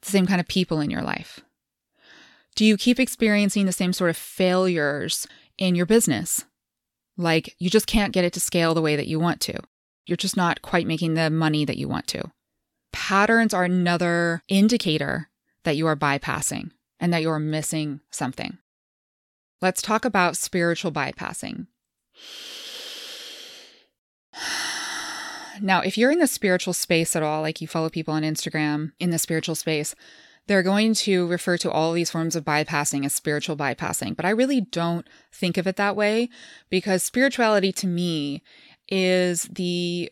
[0.01, 1.39] The same kind of people in your life?
[2.55, 6.43] Do you keep experiencing the same sort of failures in your business?
[7.17, 9.59] Like you just can't get it to scale the way that you want to.
[10.05, 12.31] You're just not quite making the money that you want to.
[12.93, 15.29] Patterns are another indicator
[15.63, 18.57] that you are bypassing and that you're missing something.
[19.61, 21.67] Let's talk about spiritual bypassing.
[25.59, 28.91] Now, if you're in the spiritual space at all, like you follow people on Instagram
[28.99, 29.95] in the spiritual space,
[30.47, 34.29] they're going to refer to all these forms of bypassing as spiritual bypassing, but I
[34.29, 36.29] really don't think of it that way
[36.69, 38.41] because spirituality to me
[38.89, 40.11] is the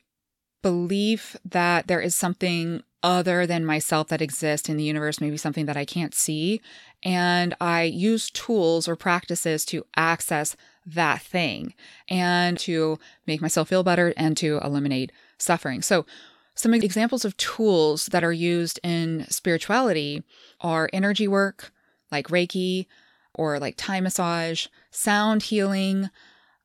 [0.62, 5.67] belief that there is something other than myself that exists in the universe, maybe something
[5.67, 6.60] that I can't see.
[7.04, 10.56] And I use tools or practices to access
[10.88, 11.76] that thing
[12.10, 15.84] and to make myself feel better and to eliminate suffering.
[15.84, 16.08] So,
[16.56, 20.24] some examples of tools that are used in spirituality
[20.62, 21.72] are energy work,
[22.12, 22.86] like Reiki,
[23.34, 26.10] or like Thai massage, sound healing,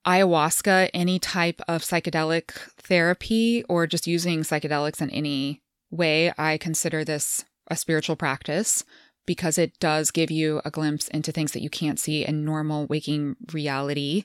[0.06, 6.32] ayahuasca, any type of psychedelic therapy, or just using psychedelics in any way.
[6.38, 8.84] I consider this a spiritual practice
[9.26, 12.86] because it does give you a glimpse into things that you can't see in normal
[12.86, 14.24] waking reality,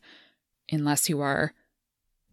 [0.72, 1.54] unless you are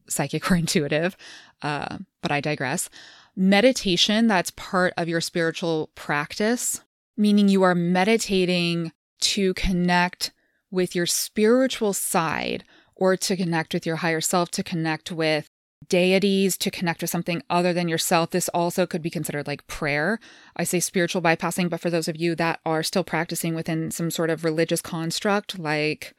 [0.08, 1.16] psychic or intuitive.
[1.62, 2.90] Uh, but I digress
[3.36, 6.82] meditation that's part of your spiritual practice,
[7.16, 10.32] meaning you are meditating to connect
[10.70, 12.64] with your spiritual side
[12.94, 15.48] or to connect with your higher self, to connect with
[15.88, 18.30] deities to connect with something other than yourself.
[18.30, 20.18] This also could be considered like prayer.
[20.56, 24.10] I say spiritual bypassing, but for those of you that are still practicing within some
[24.10, 26.14] sort of religious construct, like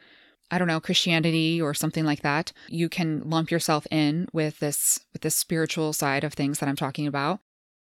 [0.51, 4.99] I don't know, Christianity or something like that, you can lump yourself in with this
[5.11, 7.39] with this spiritual side of things that I'm talking about.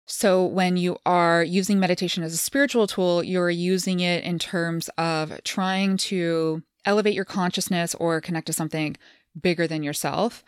[0.07, 4.89] So when you are using meditation as a spiritual tool, you're using it in terms
[4.97, 8.97] of trying to elevate your consciousness or connect to something
[9.39, 10.45] bigger than yourself.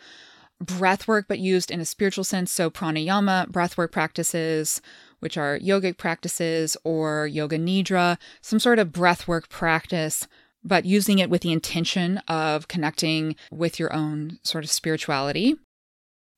[0.61, 2.51] Breath work, but used in a spiritual sense.
[2.51, 4.81] So, pranayama, breathwork practices,
[5.19, 10.27] which are yogic practices, or yoga nidra, some sort of breathwork practice,
[10.63, 15.55] but using it with the intention of connecting with your own sort of spirituality.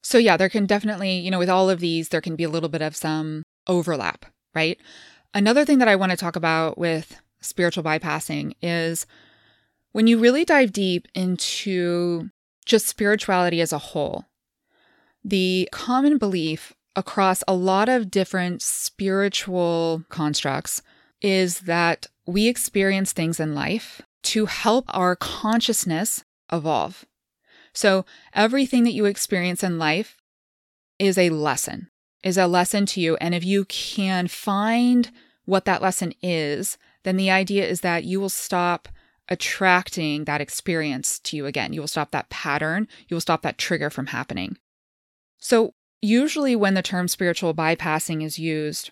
[0.03, 2.49] So, yeah, there can definitely, you know, with all of these, there can be a
[2.49, 4.79] little bit of some overlap, right?
[5.33, 9.05] Another thing that I want to talk about with spiritual bypassing is
[9.91, 12.29] when you really dive deep into
[12.65, 14.25] just spirituality as a whole,
[15.23, 20.81] the common belief across a lot of different spiritual constructs
[21.21, 27.05] is that we experience things in life to help our consciousness evolve.
[27.73, 30.17] So, everything that you experience in life
[30.99, 31.89] is a lesson,
[32.23, 33.15] is a lesson to you.
[33.17, 35.09] And if you can find
[35.45, 38.89] what that lesson is, then the idea is that you will stop
[39.29, 41.73] attracting that experience to you again.
[41.73, 44.57] You will stop that pattern, you will stop that trigger from happening.
[45.39, 48.91] So, usually when the term spiritual bypassing is used,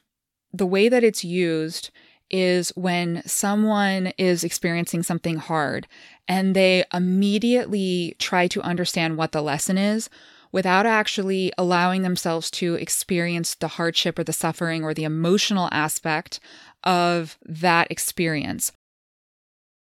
[0.53, 1.91] the way that it's used
[2.29, 5.87] is when someone is experiencing something hard
[6.27, 10.09] and they immediately try to understand what the lesson is
[10.51, 16.39] without actually allowing themselves to experience the hardship or the suffering or the emotional aspect
[16.83, 18.71] of that experience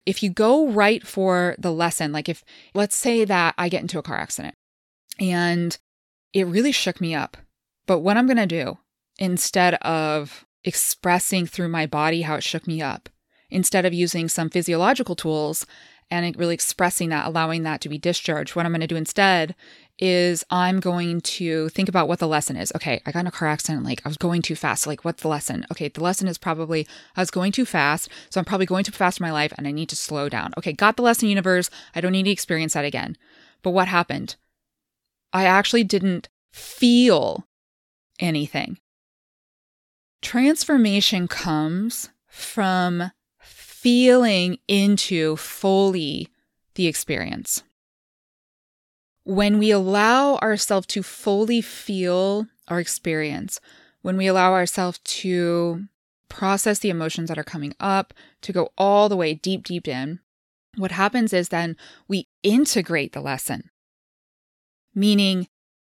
[0.05, 3.99] if you go right for the lesson, like if, let's say that I get into
[3.99, 4.55] a car accident
[5.19, 5.77] and
[6.33, 7.37] it really shook me up.
[7.85, 8.77] But what I'm going to do
[9.19, 13.09] instead of expressing through my body how it shook me up,
[13.49, 15.65] instead of using some physiological tools
[16.09, 19.55] and really expressing that, allowing that to be discharged, what I'm going to do instead
[19.97, 22.71] is I'm going to think about what the lesson is.
[22.75, 24.87] Okay, I got in a car accident, like I was going too fast.
[24.87, 25.65] Like, what's the lesson?
[25.71, 28.09] Okay, the lesson is probably I was going too fast.
[28.29, 30.53] So I'm probably going too fast in my life and I need to slow down.
[30.57, 31.69] Okay, got the lesson, universe.
[31.95, 33.15] I don't need to experience that again.
[33.63, 34.35] But what happened?
[35.31, 37.47] I actually didn't feel
[38.19, 38.79] anything.
[40.21, 46.27] Transformation comes from feeling into fully
[46.75, 47.63] the experience
[49.23, 53.59] when we allow ourselves to fully feel our experience,
[54.01, 55.85] when we allow ourselves to
[56.29, 60.19] process the emotions that are coming up, to go all the way deep, deep in,
[60.77, 61.75] what happens is then
[62.07, 63.69] we integrate the lesson.
[64.95, 65.47] Meaning,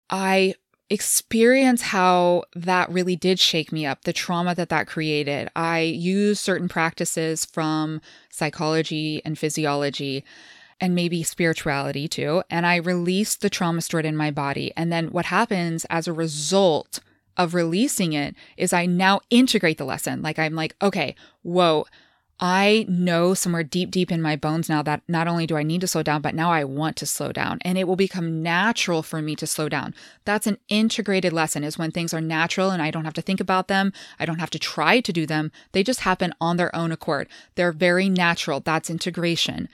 [0.08, 0.54] I
[0.90, 5.48] experience how that really did shake me up, the trauma that that created.
[5.54, 10.24] I use certain practices from psychology and physiology
[10.80, 12.42] and maybe spirituality too.
[12.50, 14.72] And I release the trauma stored in my body.
[14.76, 17.00] And then what happens as a result
[17.36, 20.22] of releasing it is I now integrate the lesson.
[20.22, 21.86] Like I'm like, okay, whoa,
[22.42, 25.82] I know somewhere deep, deep in my bones now that not only do I need
[25.82, 27.58] to slow down, but now I want to slow down.
[27.62, 29.94] And it will become natural for me to slow down.
[30.24, 33.40] That's an integrated lesson is when things are natural and I don't have to think
[33.40, 33.92] about them.
[34.18, 35.52] I don't have to try to do them.
[35.72, 37.28] They just happen on their own accord.
[37.56, 38.60] They're very natural.
[38.60, 39.68] That's integration.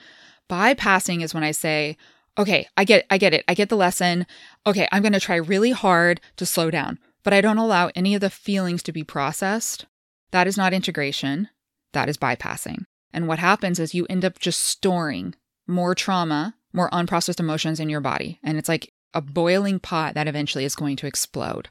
[0.49, 1.95] Bypassing is when I say,
[2.37, 3.45] okay, I get I get it.
[3.47, 4.25] I get the lesson.
[4.65, 8.13] Okay, I'm going to try really hard to slow down, but I don't allow any
[8.13, 9.85] of the feelings to be processed.
[10.31, 11.47] That is not integration.
[11.93, 12.83] That is bypassing.
[13.13, 17.89] And what happens is you end up just storing more trauma, more unprocessed emotions in
[17.89, 21.69] your body, and it's like a boiling pot that eventually is going to explode.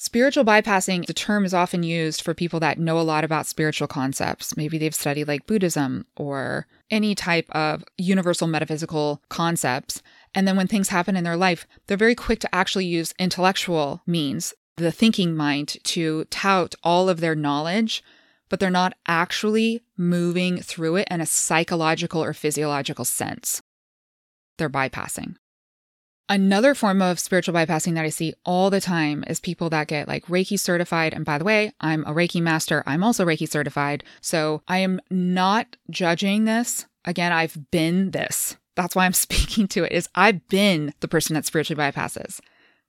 [0.00, 3.88] Spiritual bypassing, the term is often used for people that know a lot about spiritual
[3.88, 4.56] concepts.
[4.56, 10.00] Maybe they've studied like Buddhism or any type of universal metaphysical concepts.
[10.36, 14.02] And then when things happen in their life, they're very quick to actually use intellectual
[14.06, 18.04] means, the thinking mind, to tout all of their knowledge,
[18.48, 23.62] but they're not actually moving through it in a psychological or physiological sense.
[24.56, 25.36] They're bypassing.
[26.30, 30.06] Another form of spiritual bypassing that I see all the time is people that get
[30.06, 31.14] like Reiki certified.
[31.14, 32.82] And by the way, I'm a Reiki master.
[32.86, 34.04] I'm also Reiki certified.
[34.20, 36.84] So I am not judging this.
[37.06, 38.58] Again, I've been this.
[38.76, 42.40] That's why I'm speaking to it is I've been the person that spiritually bypasses,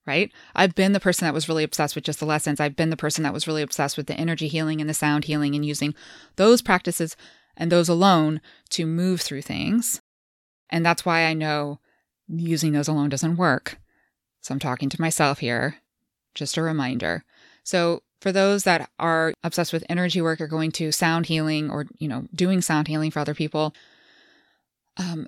[0.09, 0.31] right?
[0.55, 2.59] I've been the person that was really obsessed with just the lessons.
[2.59, 5.25] I've been the person that was really obsessed with the energy healing and the sound
[5.25, 5.93] healing and using
[6.35, 7.15] those practices
[7.55, 8.41] and those alone
[8.71, 10.01] to move through things.
[10.71, 11.79] And that's why I know
[12.27, 13.77] using those alone doesn't work.
[14.41, 15.75] So I'm talking to myself here.
[16.33, 17.23] Just a reminder.
[17.63, 21.85] So for those that are obsessed with energy work or going to sound healing or,
[21.99, 23.75] you know, doing sound healing for other people,
[24.97, 25.27] um,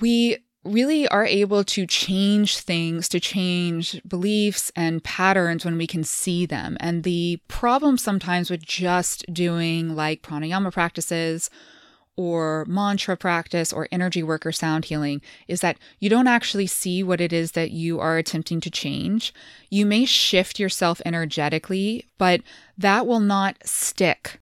[0.00, 0.38] we
[0.68, 6.46] really are able to change things, to change beliefs and patterns when we can see
[6.46, 6.76] them.
[6.80, 11.50] And the problem sometimes with just doing like pranayama practices
[12.16, 17.00] or mantra practice or energy work or sound healing is that you don't actually see
[17.00, 19.32] what it is that you are attempting to change.
[19.70, 22.40] You may shift yourself energetically, but
[22.76, 24.40] that will not stick.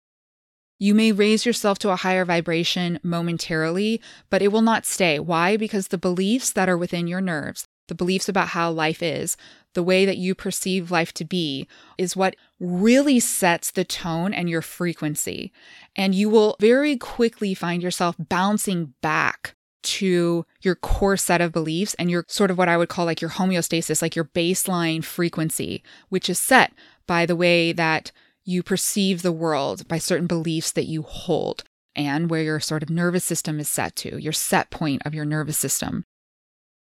[0.79, 4.01] You may raise yourself to a higher vibration momentarily,
[4.31, 5.19] but it will not stay.
[5.19, 5.57] Why?
[5.57, 9.37] Because the beliefs that are within your nerves, the beliefs about how life is,
[9.75, 11.67] the way that you perceive life to be
[11.99, 15.53] is what really sets the tone and your frequency.
[15.97, 21.95] And you will very quickly find yourself bouncing back to your core set of beliefs
[21.95, 25.83] and your sort of what I would call like your homeostasis, like your baseline frequency,
[26.09, 26.73] which is set
[27.07, 28.13] by the way that
[28.49, 32.89] you perceive the world, by certain beliefs that you hold, and where your sort of
[32.89, 36.03] nervous system is set to, your set point of your nervous system.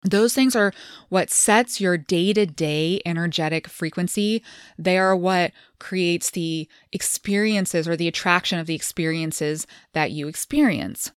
[0.04, 0.72] Those things are
[1.08, 4.44] what sets your day to day energetic frequency.
[4.78, 5.50] They are what
[5.80, 11.10] creates the experiences or the attraction of the experiences that you experience.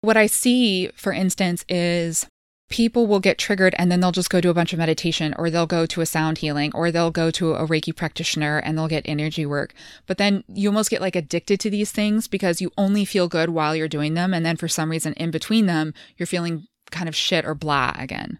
[0.00, 2.26] What I see, for instance, is
[2.70, 5.50] people will get triggered and then they'll just go do a bunch of meditation or
[5.50, 8.88] they'll go to a sound healing or they'll go to a Reiki practitioner and they'll
[8.88, 9.74] get energy work.
[10.06, 13.50] But then you almost get like addicted to these things because you only feel good
[13.50, 14.32] while you're doing them.
[14.32, 17.92] And then for some reason in between them, you're feeling kind of shit or blah
[17.98, 18.38] again.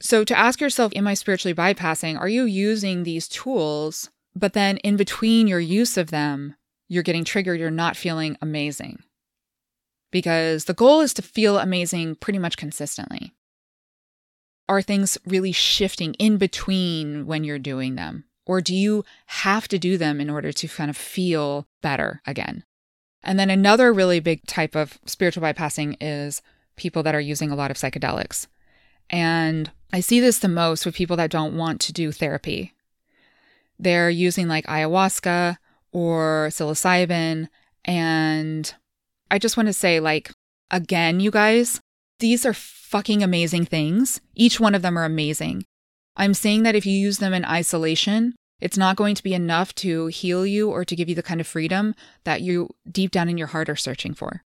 [0.00, 2.18] So to ask yourself, am I spiritually bypassing?
[2.18, 6.56] Are you using these tools, but then in between your use of them,
[6.88, 9.02] you're getting triggered, you're not feeling amazing?
[10.10, 13.34] Because the goal is to feel amazing pretty much consistently.
[14.70, 18.22] Are things really shifting in between when you're doing them?
[18.46, 22.62] Or do you have to do them in order to kind of feel better again?
[23.24, 26.40] And then another really big type of spiritual bypassing is
[26.76, 28.46] people that are using a lot of psychedelics.
[29.10, 32.72] And I see this the most with people that don't want to do therapy.
[33.76, 35.56] They're using like ayahuasca
[35.90, 37.48] or psilocybin.
[37.84, 38.72] And
[39.32, 40.30] I just want to say, like,
[40.70, 41.80] again, you guys,
[42.20, 44.20] these are fucking amazing things.
[44.34, 45.64] Each one of them are amazing.
[46.16, 49.74] I'm saying that if you use them in isolation, it's not going to be enough
[49.76, 51.94] to heal you or to give you the kind of freedom
[52.24, 54.42] that you deep down in your heart are searching for.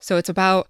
[0.00, 0.68] So it's about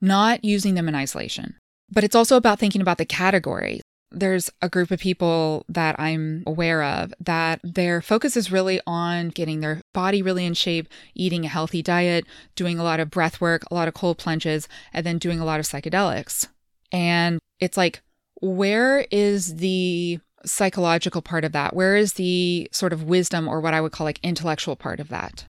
[0.00, 1.56] not using them in isolation.
[1.90, 3.80] But it's also about thinking about the category.
[4.10, 9.28] There's a group of people that I'm aware of that their focus is really on
[9.30, 13.40] getting their body really in shape, eating a healthy diet, doing a lot of breath
[13.40, 16.48] work, a lot of cold plunges, and then doing a lot of psychedelics.
[16.92, 18.02] And it's like,
[18.40, 21.74] where is the psychological part of that?
[21.74, 25.08] Where is the sort of wisdom or what I would call like intellectual part of
[25.08, 25.46] that?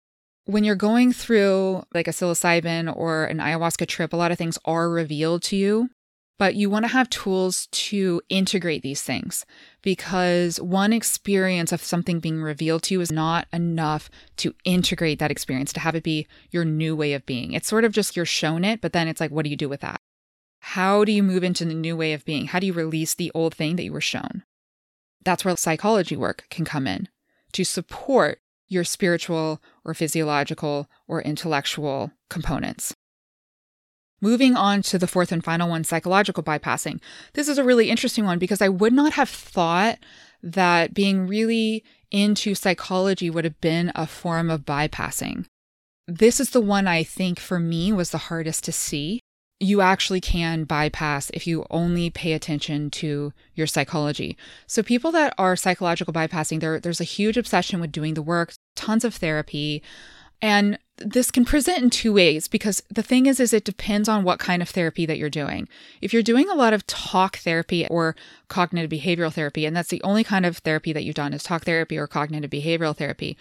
[0.46, 4.58] when you're going through like a psilocybin or an ayahuasca trip, a lot of things
[4.66, 5.90] are revealed to you,
[6.38, 9.46] but you want to have tools to integrate these things
[9.82, 15.32] because one experience of something being revealed to you is not enough to integrate that
[15.32, 17.54] experience, to have it be your new way of being.
[17.54, 19.70] It's sort of just you're shown it, but then it's like, what do you do
[19.70, 20.02] with that?
[20.60, 22.48] How do you move into the new way of being?
[22.48, 24.44] How do you release the old thing that you were shown?
[25.24, 27.08] That's where psychology work can come in
[27.54, 32.94] to support your spiritual or physiological or intellectual components.
[34.26, 37.00] Moving on to the fourth and final one, psychological bypassing.
[37.34, 40.00] This is a really interesting one because I would not have thought
[40.42, 45.46] that being really into psychology would have been a form of bypassing.
[46.08, 49.20] This is the one I think for me was the hardest to see
[49.60, 54.36] you actually can bypass if you only pay attention to your psychology.
[54.66, 58.54] So people that are psychological bypassing, there there's a huge obsession with doing the work,
[58.76, 59.84] tons of therapy,
[60.42, 64.24] and this can present in two ways because the thing is is it depends on
[64.24, 65.68] what kind of therapy that you're doing.
[66.02, 68.16] If you're doing a lot of talk therapy or
[68.48, 71.66] cognitive behavioral therapy and that's the only kind of therapy that you've done is talk
[71.66, 73.38] therapy or cognitive behavioral therapy,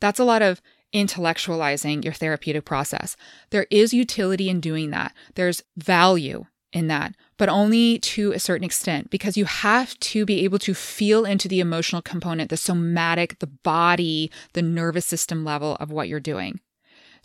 [0.00, 0.60] that's a lot of
[0.94, 3.16] intellectualizing your therapeutic process.
[3.50, 5.14] There is utility in doing that.
[5.34, 10.44] There's value in that, but only to a certain extent because you have to be
[10.44, 15.76] able to feel into the emotional component, the somatic, the body, the nervous system level
[15.76, 16.60] of what you're doing.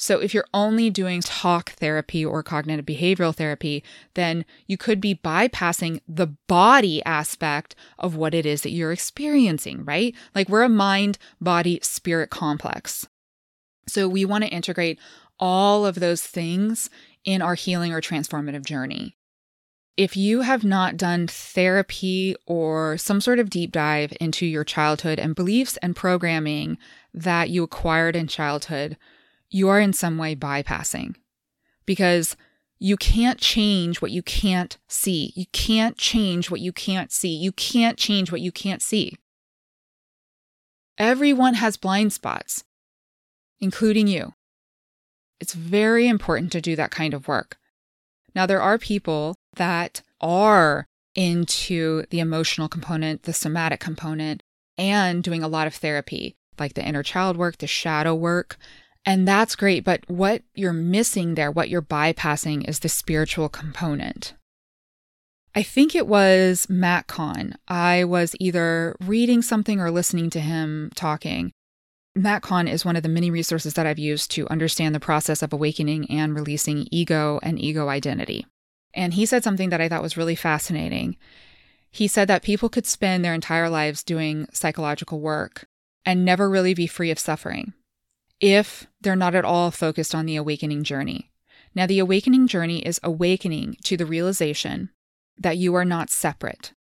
[0.04, 3.86] So if you're only doing talk therapy or cognitive behavioral therapy,
[4.16, 9.86] then you could be bypassing the body aspect of what it is that you're experiencing,
[9.86, 10.14] right?
[10.36, 13.08] Like we're a mind, body, spirit complex.
[13.88, 15.00] So we want to integrate
[15.40, 16.90] all of those things
[17.24, 19.16] in our healing or transformative journey.
[19.96, 25.18] If you have not done therapy or some sort of deep dive into your childhood
[25.18, 26.78] and beliefs and programming
[27.14, 28.98] that you acquired in childhood,
[29.54, 31.16] you are in some way bypassing
[31.86, 32.36] because
[32.80, 35.32] you can't change what you can't see.
[35.36, 37.34] You can't change what you can't see.
[37.34, 39.16] You can't change what you can't see.
[40.98, 42.64] Everyone has blind spots,
[43.60, 44.34] including you.
[45.40, 47.58] It's very important to do that kind of work.
[48.36, 50.86] Now, there are people that are
[51.16, 54.42] into the emotional component, the somatic component,
[54.78, 58.58] and doing a lot of therapy, like the inner child work, the shadow work.
[59.06, 59.84] And that's great.
[59.84, 64.34] But what you're missing there, what you're bypassing, is the spiritual component.
[65.56, 67.56] I think it was Matt Kahn.
[67.68, 71.52] I was either reading something or listening to him talking.
[72.16, 75.42] Matt Kahn is one of the many resources that I've used to understand the process
[75.44, 78.46] of awakening and releasing ego and ego identity.
[78.96, 81.18] And he said something that I thought was really fascinating.
[81.92, 85.66] He said that people could spend their entire lives doing psychological work
[86.06, 87.74] and never really be free of suffering
[88.40, 91.32] if they're not at all focused on the awakening journey.
[91.76, 94.90] Now, the awakening journey is awakening to the realization
[95.38, 96.74] that you are not separate,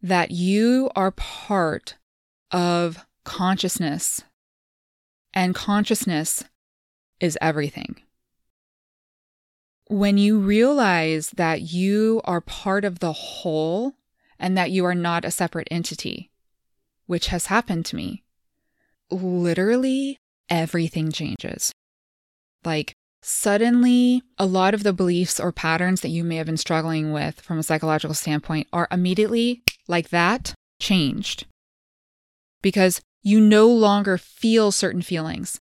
[0.00, 1.96] that you are part
[2.50, 4.22] of consciousness,
[5.34, 6.44] and consciousness
[7.20, 7.96] is everything.
[9.90, 13.94] When you realize that you are part of the whole
[14.38, 16.30] and that you are not a separate entity,
[17.06, 18.24] which has happened to me,
[19.10, 21.72] literally everything changes.
[22.64, 22.92] Like,
[23.22, 27.40] suddenly a lot of the beliefs or patterns that you may have been struggling with
[27.40, 31.46] from a psychological standpoint are immediately like that changed
[32.62, 35.58] because you no longer feel certain feelings.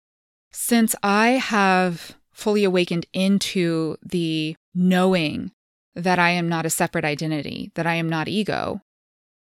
[0.52, 5.52] Since I have fully awakened into the knowing
[5.96, 8.82] that I am not a separate identity, that I am not ego,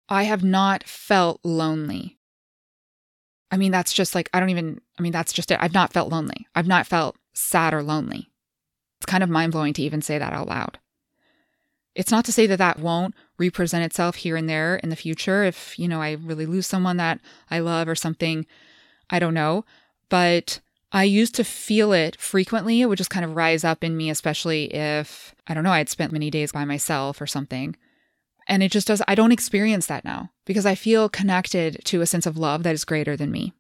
[0.09, 2.18] I have not felt lonely.
[3.51, 5.59] I mean, that's just like, I don't even, I mean, that's just it.
[5.61, 6.47] I've not felt lonely.
[6.55, 8.31] I've not felt sad or lonely.
[8.99, 10.79] It's kind of mind blowing to even say that out loud.
[11.95, 15.45] It's not to say that that won't represent itself here and there in the future
[15.45, 17.21] if, you know, I really lose someone that
[17.51, 18.47] I love or something.
[19.11, 19.65] I don't know.
[20.09, 20.61] But
[20.93, 22.81] I used to feel it frequently.
[22.81, 25.79] It would just kind of rise up in me, especially if, I don't know, I
[25.79, 27.77] had spent many days by myself or something.
[28.49, 32.07] And it just does, I don't experience that now because I feel connected to a
[32.07, 33.53] sense of love that is greater than me.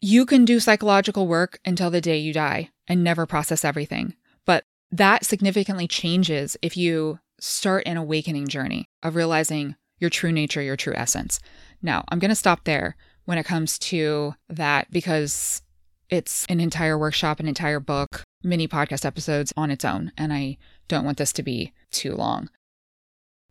[0.00, 4.14] You can do psychological work until the day you die and never process everything.
[4.44, 10.62] But that significantly changes if you start an awakening journey of realizing your true nature,
[10.62, 11.40] your true essence.
[11.82, 15.62] Now, I'm going to stop there when it comes to that because
[16.08, 20.12] it's an entire workshop, an entire book, mini podcast episodes on its own.
[20.18, 20.58] And I
[20.88, 22.50] don't want this to be too long.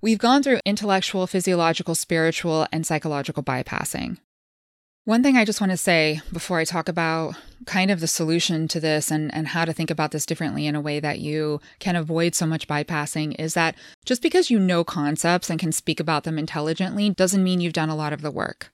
[0.02, 4.18] We've gone through intellectual, physiological, spiritual, and psychological bypassing.
[5.04, 7.36] One thing I just want to say before I talk about
[7.66, 10.76] kind of the solution to this and, and how to think about this differently in
[10.76, 13.76] a way that you can avoid so much bypassing is that
[14.06, 17.89] just because you know concepts and can speak about them intelligently doesn't mean you've done
[17.89, 18.72] a lot of the work.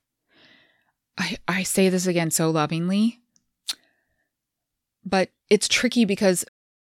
[1.17, 3.21] I, I say this again so lovingly,
[5.05, 6.45] but it's tricky because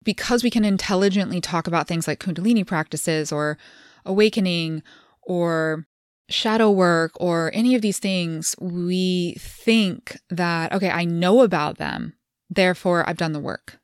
[0.03, 3.57] because we can intelligently talk about things like kundalini practices or
[4.05, 4.83] awakening
[5.23, 5.85] or
[6.29, 12.13] shadow work or any of these things, we think that, okay, I know about them,
[12.49, 13.79] therefore I've done the work.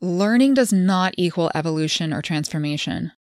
[0.00, 3.12] Learning does not equal evolution or transformation.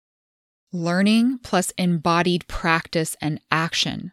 [0.73, 4.11] Learning plus embodied practice and action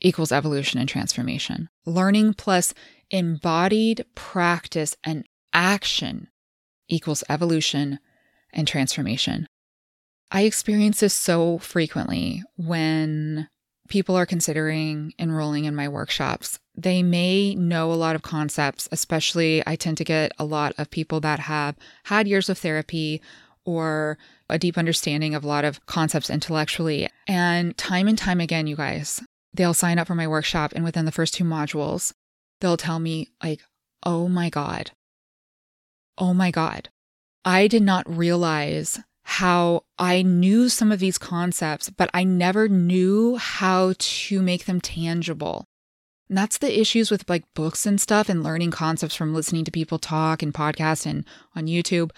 [0.00, 1.70] equals evolution and transformation.
[1.86, 2.74] Learning plus
[3.10, 5.24] embodied practice and
[5.54, 6.28] action
[6.88, 7.98] equals evolution
[8.52, 9.46] and transformation.
[10.30, 13.48] I experience this so frequently when
[13.88, 16.58] people are considering enrolling in my workshops.
[16.76, 20.90] They may know a lot of concepts, especially I tend to get a lot of
[20.90, 23.22] people that have had years of therapy
[23.64, 24.18] or
[24.48, 27.08] a deep understanding of a lot of concepts intellectually.
[27.26, 29.22] And time and time again, you guys,
[29.54, 32.12] they'll sign up for my workshop and within the first two modules,
[32.60, 33.62] they'll tell me, like,
[34.04, 34.90] oh my God,
[36.18, 36.90] oh my God,
[37.44, 43.36] I did not realize how I knew some of these concepts, but I never knew
[43.36, 45.66] how to make them tangible.
[46.30, 49.70] And that's the issues with like books and stuff and learning concepts from listening to
[49.70, 52.10] people talk and podcasts and on YouTube.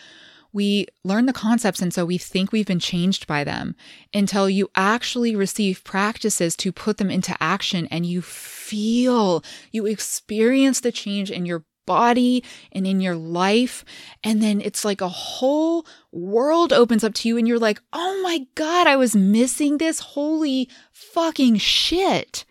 [0.52, 3.74] We learn the concepts and so we think we've been changed by them
[4.14, 9.42] until you actually receive practices to put them into action and you feel,
[9.72, 13.84] you experience the change in your body and in your life.
[14.22, 18.20] And then it's like a whole world opens up to you, and you're like, oh
[18.22, 19.98] my God, I was missing this.
[19.98, 22.44] Holy fucking shit.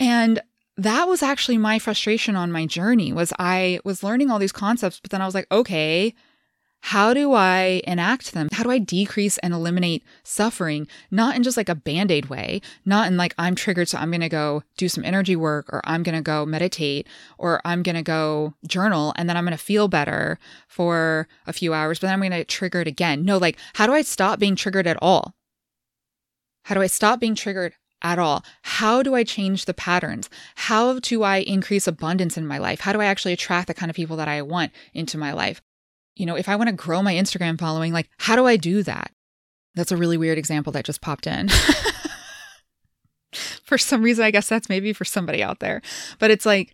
[0.00, 0.42] And
[0.76, 5.00] that was actually my frustration on my journey was I was learning all these concepts
[5.00, 6.14] but then I was like okay
[6.80, 8.48] how do I enact them?
[8.52, 10.86] How do I decrease and eliminate suffering?
[11.10, 14.10] Not in just like a band aid way, not in like I'm triggered, so I'm
[14.10, 17.08] going to go do some energy work, or I'm going to go meditate,
[17.38, 21.52] or I'm going to go journal, and then I'm going to feel better for a
[21.52, 23.24] few hours, but then I'm going to get triggered again.
[23.24, 25.34] No, like, how do I stop being triggered at all?
[26.64, 28.44] How do I stop being triggered at all?
[28.62, 30.30] How do I change the patterns?
[30.54, 32.80] How do I increase abundance in my life?
[32.80, 35.62] How do I actually attract the kind of people that I want into my life?
[36.16, 38.82] You know, if I want to grow my Instagram following, like, how do I do
[38.82, 39.12] that?
[39.74, 41.48] That's a really weird example that just popped in.
[43.62, 45.82] for some reason, I guess that's maybe for somebody out there.
[46.18, 46.72] But it's like,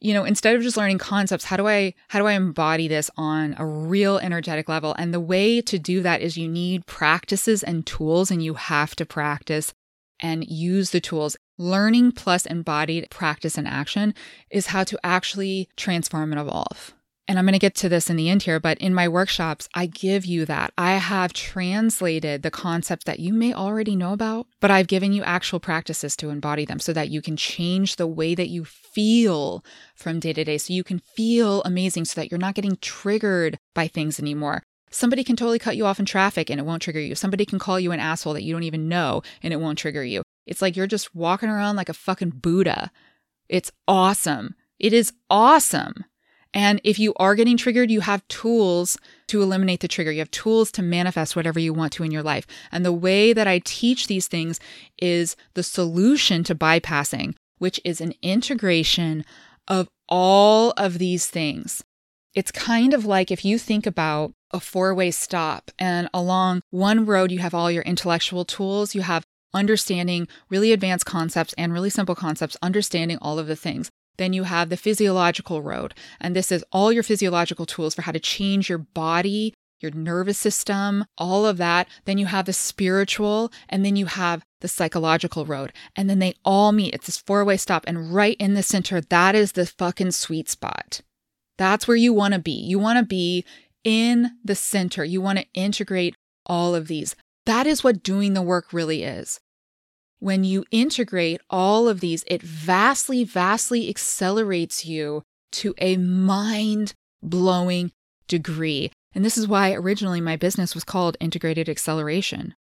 [0.00, 3.10] you know, instead of just learning concepts, how do I how do I embody this
[3.16, 4.94] on a real energetic level?
[4.96, 8.94] And the way to do that is you need practices and tools and you have
[8.96, 9.74] to practice
[10.20, 11.36] and use the tools.
[11.58, 14.14] Learning plus embodied practice and action
[14.50, 16.94] is how to actually transform and evolve.
[17.28, 19.68] And I'm going to get to this in the end here, but in my workshops,
[19.74, 20.72] I give you that.
[20.78, 25.22] I have translated the concepts that you may already know about, but I've given you
[25.24, 29.62] actual practices to embody them so that you can change the way that you feel
[29.94, 30.56] from day to day.
[30.56, 34.62] So you can feel amazing so that you're not getting triggered by things anymore.
[34.90, 37.14] Somebody can totally cut you off in traffic and it won't trigger you.
[37.14, 40.02] Somebody can call you an asshole that you don't even know and it won't trigger
[40.02, 40.22] you.
[40.46, 42.90] It's like you're just walking around like a fucking Buddha.
[43.50, 44.54] It's awesome.
[44.78, 46.06] It is awesome.
[46.58, 48.98] And if you are getting triggered, you have tools
[49.28, 50.10] to eliminate the trigger.
[50.10, 52.48] You have tools to manifest whatever you want to in your life.
[52.72, 54.58] And the way that I teach these things
[55.00, 59.24] is the solution to bypassing, which is an integration
[59.68, 61.84] of all of these things.
[62.34, 67.06] It's kind of like if you think about a four way stop, and along one
[67.06, 69.22] road, you have all your intellectual tools, you have
[69.54, 73.92] understanding really advanced concepts and really simple concepts, understanding all of the things.
[74.18, 78.12] Then you have the physiological road, and this is all your physiological tools for how
[78.12, 81.88] to change your body, your nervous system, all of that.
[82.04, 85.72] Then you have the spiritual, and then you have the psychological road.
[85.94, 86.94] And then they all meet.
[86.94, 87.84] It's this four way stop.
[87.86, 91.00] And right in the center, that is the fucking sweet spot.
[91.56, 92.52] That's where you want to be.
[92.52, 93.44] You want to be
[93.84, 95.04] in the center.
[95.04, 96.14] You want to integrate
[96.46, 97.14] all of these.
[97.46, 99.40] That is what doing the work really is.
[100.20, 107.92] When you integrate all of these, it vastly, vastly accelerates you to a mind blowing
[108.26, 108.90] degree.
[109.14, 112.54] And this is why originally my business was called Integrated Acceleration.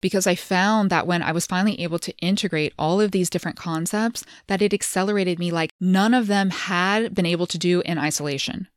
[0.00, 3.56] Because I found that when I was finally able to integrate all of these different
[3.56, 7.98] concepts, that it accelerated me like none of them had been able to do in
[7.98, 8.68] isolation.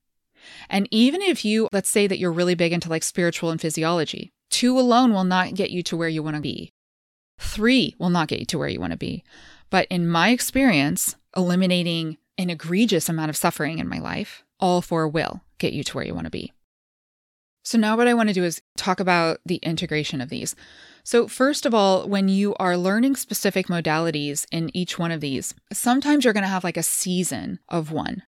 [0.69, 4.31] And even if you, let's say that you're really big into like spiritual and physiology,
[4.49, 6.71] two alone will not get you to where you want to be.
[7.41, 9.23] Three will not get you to where you want to be.
[9.71, 15.07] But in my experience, eliminating an egregious amount of suffering in my life, all four
[15.07, 16.53] will get you to where you want to be.
[17.63, 20.55] So, now what I want to do is talk about the integration of these.
[21.03, 25.53] So, first of all, when you are learning specific modalities in each one of these,
[25.73, 28.23] sometimes you're going to have like a season of one.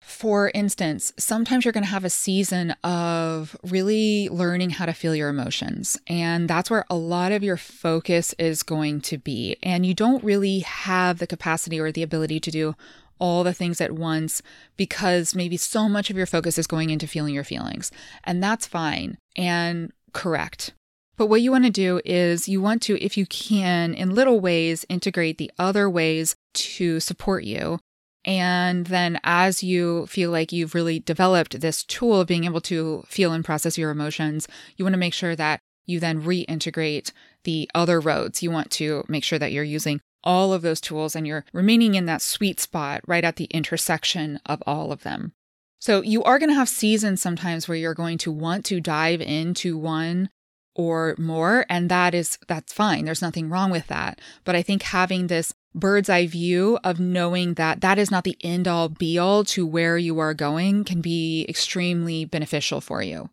[0.00, 5.14] For instance, sometimes you're going to have a season of really learning how to feel
[5.14, 5.98] your emotions.
[6.06, 9.56] And that's where a lot of your focus is going to be.
[9.62, 12.74] And you don't really have the capacity or the ability to do
[13.18, 14.42] all the things at once
[14.76, 17.92] because maybe so much of your focus is going into feeling your feelings.
[18.24, 20.72] And that's fine and correct.
[21.18, 24.40] But what you want to do is you want to, if you can, in little
[24.40, 27.78] ways, integrate the other ways to support you
[28.24, 33.04] and then, as you feel like you've really developed this tool of being able to
[33.06, 34.46] feel and process your emotions,
[34.76, 37.12] you want to make sure that you then reintegrate
[37.44, 38.42] the other roads.
[38.42, 41.94] You want to make sure that you're using all of those tools and you're remaining
[41.94, 45.32] in that sweet spot right at the intersection of all of them.
[45.78, 49.22] So, you are going to have seasons sometimes where you're going to want to dive
[49.22, 50.28] into one
[50.76, 54.82] or more and that is that's fine there's nothing wrong with that but i think
[54.82, 59.18] having this bird's eye view of knowing that that is not the end all be
[59.18, 63.30] all to where you are going can be extremely beneficial for you.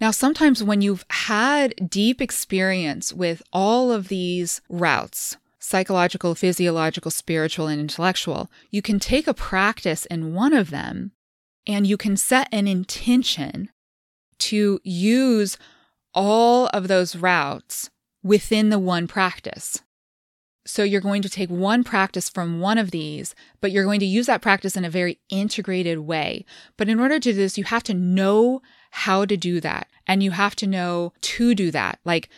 [0.00, 7.66] Now, sometimes when you've had deep experience with all of these routes, psychological, physiological, spiritual,
[7.66, 11.12] and intellectual, you can take a practice in one of them
[11.66, 13.68] and you can set an intention
[14.38, 15.58] to use
[16.14, 17.90] all of those routes
[18.22, 19.82] within the one practice.
[20.66, 24.06] So you're going to take one practice from one of these, but you're going to
[24.06, 26.44] use that practice in a very integrated way.
[26.76, 30.22] But in order to do this, you have to know how to do that and
[30.22, 31.98] you have to know to do that.
[32.04, 32.28] Like,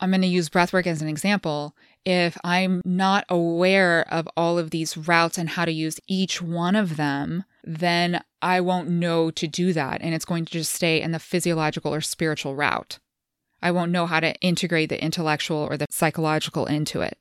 [0.00, 1.74] I'm going to use breathwork as an example.
[2.04, 6.76] If I'm not aware of all of these routes and how to use each one
[6.76, 10.00] of them, then I won't know to do that.
[10.02, 12.98] And it's going to just stay in the physiological or spiritual route.
[13.62, 17.18] I won't know how to integrate the intellectual or the psychological into it.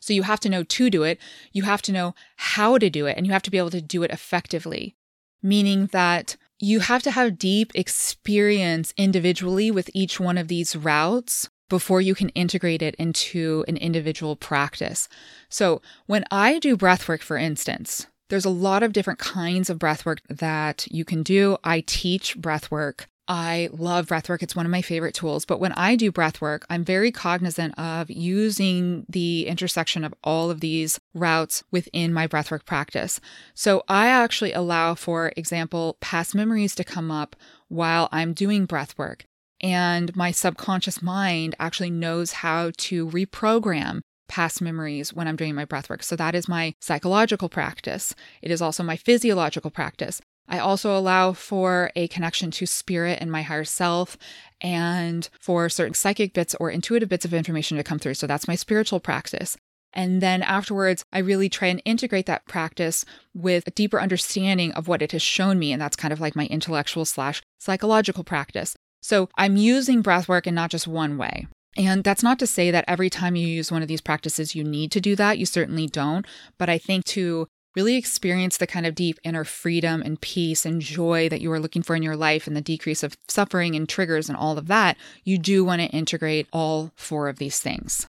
[0.00, 1.18] So you have to know to do it.
[1.52, 3.82] You have to know how to do it and you have to be able to
[3.82, 4.96] do it effectively,
[5.42, 11.48] meaning that you have to have deep experience individually with each one of these routes
[11.68, 15.08] before you can integrate it into an individual practice.
[15.48, 19.78] So when I do breath work, for instance, there's a lot of different kinds of
[19.78, 21.56] breath work that you can do.
[21.64, 24.42] I teach breath work I love breathwork.
[24.42, 25.44] It's one of my favorite tools.
[25.44, 30.58] But when I do breathwork, I'm very cognizant of using the intersection of all of
[30.58, 33.20] these routes within my breathwork practice.
[33.54, 37.36] So I actually allow, for example, past memories to come up
[37.68, 39.20] while I'm doing breathwork.
[39.60, 45.64] And my subconscious mind actually knows how to reprogram past memories when I'm doing my
[45.64, 46.02] breathwork.
[46.02, 48.12] So that is my psychological practice.
[48.42, 50.20] It is also my physiological practice.
[50.50, 54.18] I also allow for a connection to spirit and my higher self
[54.60, 58.14] and for certain psychic bits or intuitive bits of information to come through.
[58.14, 59.56] So that's my spiritual practice.
[59.92, 64.88] And then afterwards, I really try and integrate that practice with a deeper understanding of
[64.88, 65.72] what it has shown me.
[65.72, 68.76] And that's kind of like my intellectual slash psychological practice.
[69.02, 71.46] So I'm using breath work in not just one way.
[71.76, 74.64] And that's not to say that every time you use one of these practices, you
[74.64, 75.38] need to do that.
[75.38, 76.26] You certainly don't.
[76.58, 77.46] But I think to
[77.76, 81.60] really experience the kind of deep inner freedom and peace and joy that you are
[81.60, 84.66] looking for in your life and the decrease of suffering and triggers and all of
[84.66, 88.06] that, you do want to integrate all four of these things.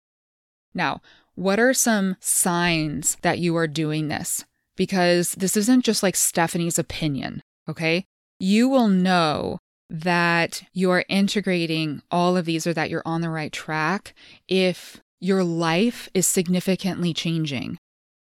[0.73, 1.01] Now,
[1.35, 4.45] what are some signs that you are doing this?
[4.75, 8.05] Because this isn't just like Stephanie's opinion, okay?
[8.39, 9.57] You will know
[9.89, 14.13] that you're integrating all of these or that you're on the right track
[14.47, 17.77] if your life is significantly changing.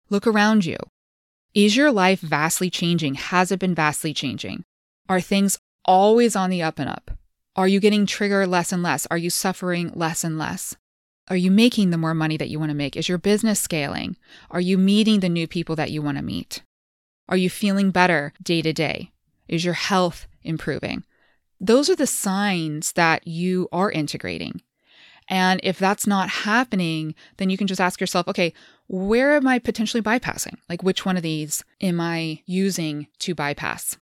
[0.09, 0.77] Look around you.
[1.53, 3.13] Is your life vastly changing?
[3.13, 4.63] Has it been vastly changing?
[5.07, 7.11] Are things always on the up and up?
[7.55, 9.05] Are you getting triggered less and less?
[9.11, 10.75] Are you suffering less and less?
[11.27, 12.97] Are you making the more money that you want to make?
[12.97, 14.17] Is your business scaling?
[14.49, 16.63] Are you meeting the new people that you want to meet?
[17.29, 19.11] Are you feeling better day to day?
[19.47, 21.03] Is your health improving?
[21.61, 24.61] Those are the signs that you are integrating.
[25.29, 28.53] And if that's not happening, then you can just ask yourself, okay,
[28.87, 30.57] where am I potentially bypassing?
[30.69, 33.97] Like, which one of these am I using to bypass?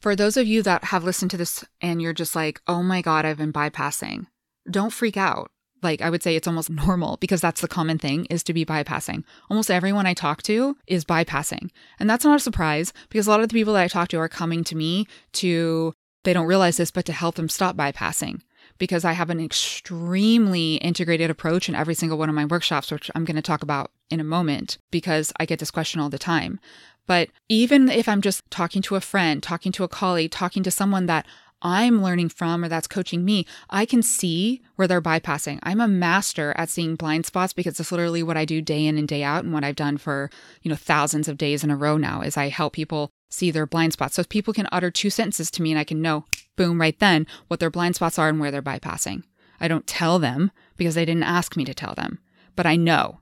[0.00, 3.00] For those of you that have listened to this and you're just like, oh my
[3.00, 4.26] God, I've been bypassing,
[4.70, 5.50] don't freak out.
[5.82, 8.64] Like, I would say it's almost normal because that's the common thing is to be
[8.64, 9.24] bypassing.
[9.48, 11.70] Almost everyone I talk to is bypassing.
[11.98, 14.18] And that's not a surprise because a lot of the people that I talk to
[14.18, 18.40] are coming to me to, they don't realize this, but to help them stop bypassing
[18.78, 23.10] because I have an extremely integrated approach in every single one of my workshops, which
[23.14, 26.18] I'm going to talk about in a moment because I get this question all the
[26.18, 26.60] time.
[27.06, 30.70] But even if I'm just talking to a friend, talking to a colleague, talking to
[30.70, 31.26] someone that
[31.62, 35.58] I'm learning from or that's coaching me, I can see where they're bypassing.
[35.62, 38.98] I'm a master at seeing blind spots because it's literally what I do day in
[38.98, 40.30] and day out and what I've done for,
[40.62, 43.66] you know, thousands of days in a row now is I help people see their
[43.66, 44.14] blind spots.
[44.14, 46.26] So if people can utter two sentences to me and I can know,
[46.56, 49.22] boom, right then, what their blind spots are and where they're bypassing.
[49.60, 52.18] I don't tell them because they didn't ask me to tell them,
[52.56, 53.20] but I know.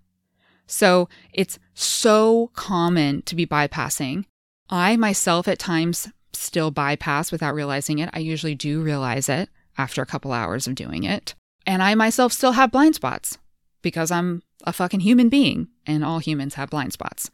[0.67, 4.25] So it's so common to be bypassing.
[4.71, 8.11] I myself at times still bypass without realizing it.
[8.13, 11.35] I usually do realize it after a couple hours of doing it.
[11.67, 13.39] And I myself still have blind spots
[13.83, 17.31] because I'm a fucking human being and all humans have blind spots.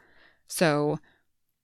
[0.48, 0.98] So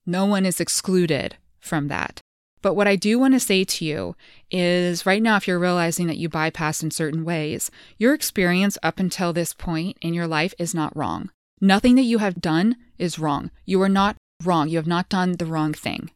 [0.07, 2.20] no one is excluded from that.
[2.64, 4.16] But what I do want to say to you
[4.50, 8.98] is right now, if you're realizing that you bypass in certain ways, your experience up
[8.98, 11.28] until this point in your life is not wrong.
[11.60, 13.50] Nothing that you have done is wrong.
[13.66, 14.70] You are not wrong.
[14.70, 16.10] You have not done the wrong thing.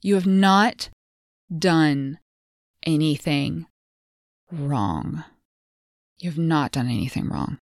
[0.00, 0.90] You have not
[1.52, 2.20] done
[2.84, 3.66] anything
[4.52, 5.24] wrong.
[6.20, 7.58] You have not done anything wrong.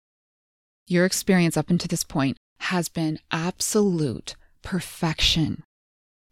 [0.87, 5.61] Your experience up until this point has been absolute perfection.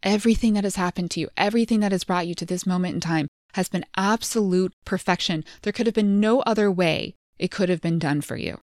[0.02, 3.00] Everything that has happened to you, everything that has brought you to this moment in
[3.00, 5.44] time has been absolute perfection.
[5.62, 8.58] There could have been no other way it could have been done for you.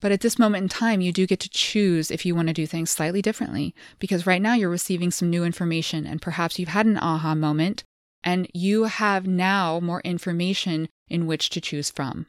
[0.00, 2.54] But at this moment in time, you do get to choose if you want to
[2.54, 6.68] do things slightly differently because right now you're receiving some new information and perhaps you've
[6.68, 7.84] had an aha moment
[8.22, 12.26] and you have now more information in which to choose from.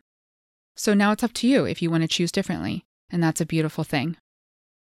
[0.75, 2.83] So now it's up to you if you want to choose differently.
[3.09, 4.17] And that's a beautiful thing.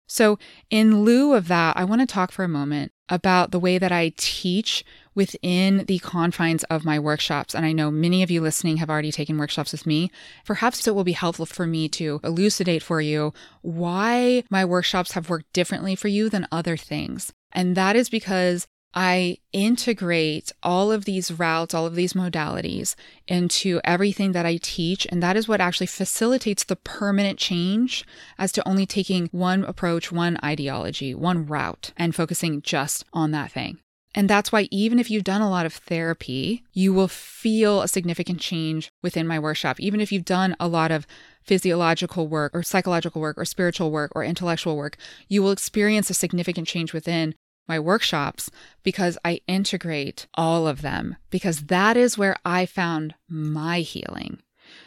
[0.09, 0.39] So,
[0.71, 3.93] in lieu of that, I want to talk for a moment about the way that
[3.93, 4.85] I teach
[5.15, 7.55] within the confines of my workshops.
[7.55, 10.11] And I know many of you listening have already taken workshops with me.
[10.45, 13.33] Perhaps it will be helpful for me to elucidate for you
[13.63, 17.33] why my workshops have worked differently for you than other things.
[17.53, 18.67] And that is because
[19.01, 22.97] I integrate all of these routes, all of these modalities
[23.29, 25.07] into everything that I teach.
[25.09, 28.05] And that is what actually facilitates the permanent change
[28.39, 33.53] as to only taking one approach, one ideology, one route, and focusing just on that
[33.53, 33.79] thing.
[34.17, 37.87] And that's why, even if you've done a lot of therapy, you will feel a
[37.87, 39.79] significant change within my workshop.
[39.79, 41.07] Even if you've done a lot of
[41.45, 44.97] physiological work or psychological work or spiritual work or intellectual work,
[45.29, 47.37] you will experience a significant change within
[47.69, 48.51] my workshops
[48.83, 54.41] because I integrate all of them because that is where I found my healing.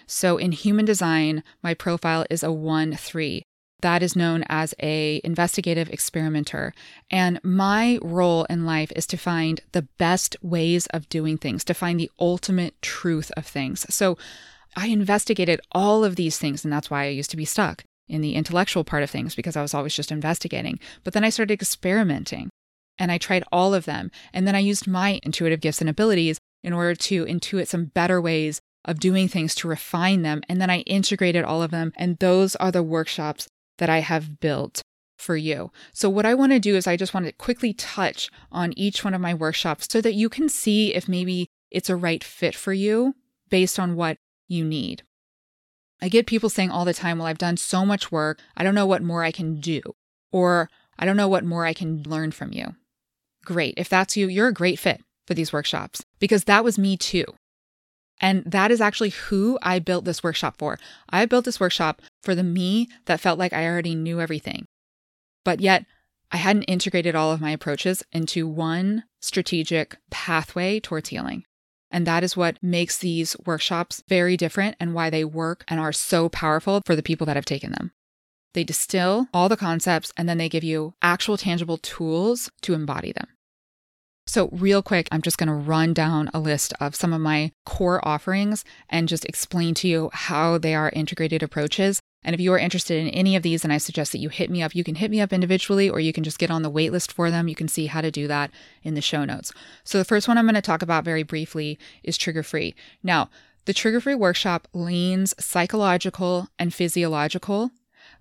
[0.08, 3.44] So in human design, my profile is a 1 3.
[3.82, 6.74] That is known as a investigative experimenter.
[7.10, 11.74] And my role in life is to find the best ways of doing things, to
[11.74, 13.86] find the ultimate truth of things.
[13.94, 14.18] So
[14.76, 18.22] I investigated all of these things, and that's why I used to be stuck in
[18.22, 20.80] the intellectual part of things because I was always just investigating.
[21.04, 22.50] But then I started experimenting
[23.02, 24.12] and I tried all of them.
[24.32, 28.22] And then I used my intuitive gifts and abilities in order to intuit some better
[28.22, 30.44] ways of doing things to refine them.
[30.48, 31.94] And then I integrated all of them.
[31.98, 33.48] And those are the workshops
[33.80, 34.84] that I have built
[35.18, 35.72] for you.
[35.94, 39.04] So, what I want to do is I just want to quickly touch on each
[39.04, 42.54] one of my workshops so that you can see if maybe it's a right fit
[42.54, 43.16] for you
[43.50, 45.02] based on what you need.
[46.02, 48.40] I get people saying all the time, Well, I've done so much work.
[48.56, 49.82] I don't know what more I can do.
[50.32, 52.76] Or I don't know what more I can learn from you.
[53.46, 53.74] Great.
[53.78, 57.26] If that's you, you're a great fit for these workshops because that was me too.
[58.20, 60.78] And that is actually who I built this workshop for.
[61.10, 64.66] I built this workshop for the me that felt like I already knew everything.
[65.44, 65.86] But yet,
[66.32, 71.44] I hadn't integrated all of my approaches into one strategic pathway towards healing.
[71.90, 75.92] And that is what makes these workshops very different and why they work and are
[75.92, 77.92] so powerful for the people that have taken them.
[78.54, 83.12] They distill all the concepts and then they give you actual tangible tools to embody
[83.12, 83.28] them.
[84.28, 87.52] So, real quick, I'm just going to run down a list of some of my
[87.66, 92.00] core offerings and just explain to you how they are integrated approaches.
[92.24, 94.52] And if you are interested in any of these, then I suggest that you hit
[94.52, 94.76] me up.
[94.76, 97.32] You can hit me up individually or you can just get on the waitlist for
[97.32, 97.48] them.
[97.48, 98.52] You can see how to do that
[98.84, 99.52] in the show notes.
[99.84, 102.76] So, the first one I'm going to talk about very briefly is trigger free.
[103.02, 103.30] Now,
[103.66, 107.72] the trigger free workshop leans psychological and physiological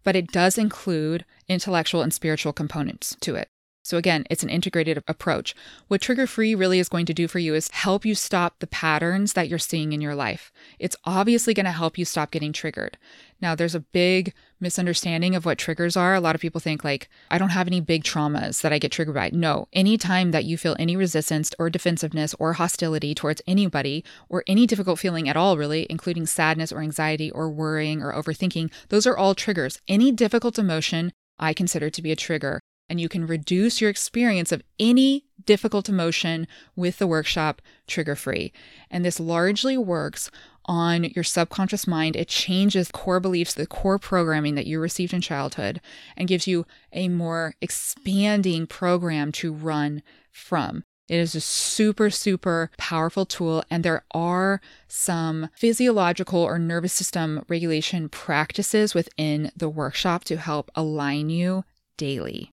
[0.04, 3.48] but it does include intellectual and spiritual components to it.
[3.90, 5.52] So, again, it's an integrated approach.
[5.88, 8.68] What Trigger Free really is going to do for you is help you stop the
[8.68, 10.52] patterns that you're seeing in your life.
[10.78, 12.98] It's obviously going to help you stop getting triggered.
[13.40, 16.14] Now, there's a big misunderstanding of what triggers are.
[16.14, 18.92] A lot of people think, like, I don't have any big traumas that I get
[18.92, 19.30] triggered by.
[19.32, 24.68] No, anytime that you feel any resistance or defensiveness or hostility towards anybody or any
[24.68, 29.16] difficult feeling at all, really, including sadness or anxiety or worrying or overthinking, those are
[29.16, 29.80] all triggers.
[29.88, 32.60] Any difficult emotion I consider to be a trigger
[32.90, 38.52] and you can reduce your experience of any difficult emotion with the workshop trigger free.
[38.90, 40.30] And this largely works
[40.66, 42.16] on your subconscious mind.
[42.16, 45.80] It changes core beliefs, the core programming that you received in childhood,
[46.16, 50.84] and gives you a more expanding program to run from.
[51.08, 57.44] It is a super, super powerful tool, and there are some physiological or nervous system
[57.48, 61.64] regulation practices within the workshop to help align you
[61.96, 62.50] daily.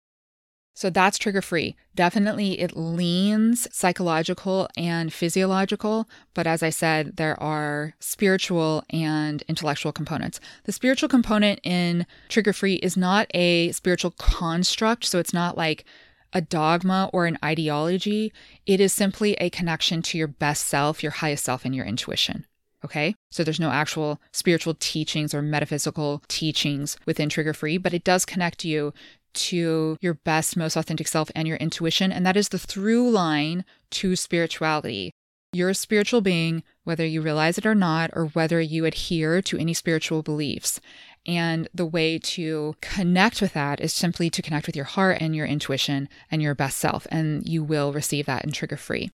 [0.78, 1.75] So that's trigger free.
[1.95, 9.91] Definitely it leans psychological and physiological, but as I said, there are spiritual and intellectual
[9.91, 10.39] components.
[10.65, 15.84] The spiritual component in trigger free is not a spiritual construct, so it's not like
[16.32, 18.32] a dogma or an ideology.
[18.67, 22.45] It is simply a connection to your best self, your highest self, and your intuition.
[22.86, 23.15] Okay.
[23.32, 28.23] So there's no actual spiritual teachings or metaphysical teachings within Trigger Free, but it does
[28.23, 28.93] connect you
[29.38, 32.11] to your best, most authentic self and your intuition.
[32.11, 35.11] And that is the through line to spirituality.
[35.53, 39.57] You're a spiritual being, whether you realize it or not, or whether you adhere to
[39.57, 40.81] any spiritual beliefs.
[41.25, 45.35] And the way to connect with that is simply to connect with your heart and
[45.35, 47.07] your intuition and your best self.
[47.09, 49.09] And you will receive that in trigger free.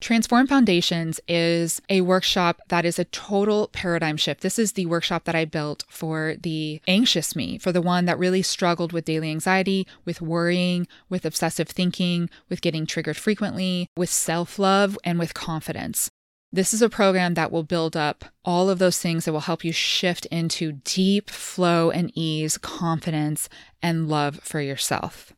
[0.00, 4.42] Transform Foundations is a workshop that is a total paradigm shift.
[4.42, 8.18] This is the workshop that I built for the anxious me, for the one that
[8.18, 14.10] really struggled with daily anxiety, with worrying, with obsessive thinking, with getting triggered frequently, with
[14.10, 16.10] self love, and with confidence.
[16.52, 19.64] This is a program that will build up all of those things that will help
[19.64, 23.48] you shift into deep flow and ease, confidence,
[23.82, 25.32] and love for yourself.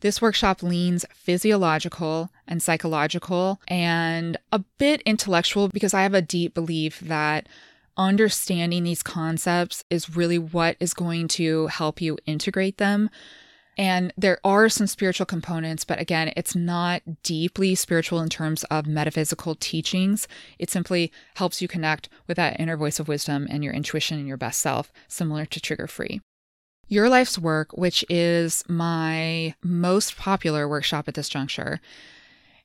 [0.00, 6.54] This workshop leans physiological and psychological and a bit intellectual because I have a deep
[6.54, 7.48] belief that
[7.96, 13.10] understanding these concepts is really what is going to help you integrate them.
[13.76, 18.86] And there are some spiritual components, but again, it's not deeply spiritual in terms of
[18.86, 20.28] metaphysical teachings.
[20.58, 24.26] It simply helps you connect with that inner voice of wisdom and your intuition and
[24.26, 26.20] your best self, similar to Trigger Free.
[26.90, 31.80] Your Life's Work, which is my most popular workshop at this juncture,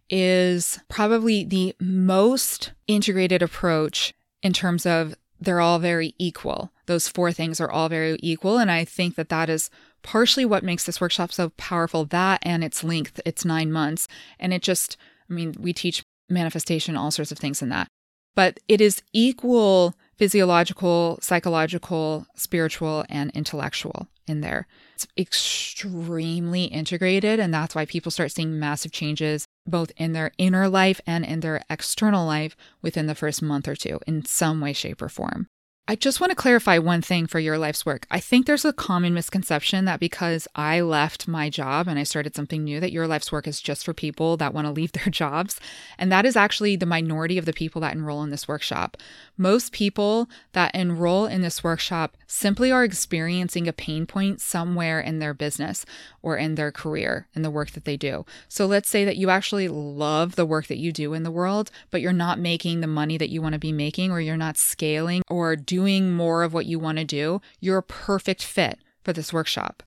[0.10, 6.72] is probably the most integrated approach in terms of they're all very equal.
[6.88, 8.58] Those four things are all very equal.
[8.58, 9.70] And I think that that is
[10.02, 12.04] partially what makes this workshop so powerful.
[12.06, 14.08] That and its length, it's nine months.
[14.40, 14.98] And it just,
[15.30, 17.90] I mean, we teach manifestation, all sorts of things in that.
[18.34, 24.68] But it is equal physiological, psychological, spiritual, and intellectual in there.
[24.96, 27.40] It's extremely integrated.
[27.40, 31.40] And that's why people start seeing massive changes both in their inner life and in
[31.40, 35.48] their external life within the first month or two in some way, shape, or form.
[35.88, 38.08] I just want to clarify one thing for your life's work.
[38.10, 42.36] I think there's a common misconception that because I left my job and I started
[42.36, 45.12] something new, that your life's work is just for people that want to leave their
[45.12, 45.60] jobs.
[46.00, 48.98] And that is actually the minority of the people that enroll in this workshop.
[49.38, 55.20] Most people that enroll in this workshop simply are experiencing a pain point somewhere in
[55.20, 55.86] their business
[56.24, 58.26] or in their career, in the work that they do.
[58.48, 61.70] So let's say that you actually love the work that you do in the world,
[61.92, 64.58] but you're not making the money that you want to be making, or you're not
[64.58, 69.14] scaling or doing more of what you want to do, you're a perfect fit for
[69.14, 69.84] this workshop.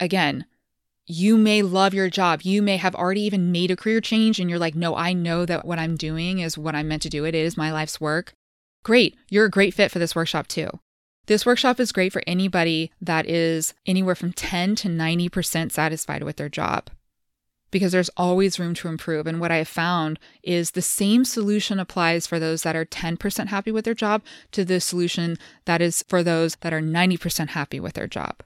[0.00, 0.46] Again,
[1.06, 2.42] you may love your job.
[2.42, 5.46] You may have already even made a career change and you're like, no, I know
[5.46, 7.24] that what I'm doing is what I'm meant to do.
[7.24, 8.34] It is my life's work.
[8.84, 9.16] Great.
[9.30, 10.68] You're a great fit for this workshop too.
[11.26, 16.36] This workshop is great for anybody that is anywhere from 10 to 90% satisfied with
[16.36, 16.90] their job
[17.70, 19.26] because there's always room to improve.
[19.26, 23.46] And what I have found is the same solution applies for those that are 10%
[23.48, 27.80] happy with their job to the solution that is for those that are 90% happy
[27.80, 28.42] with their job.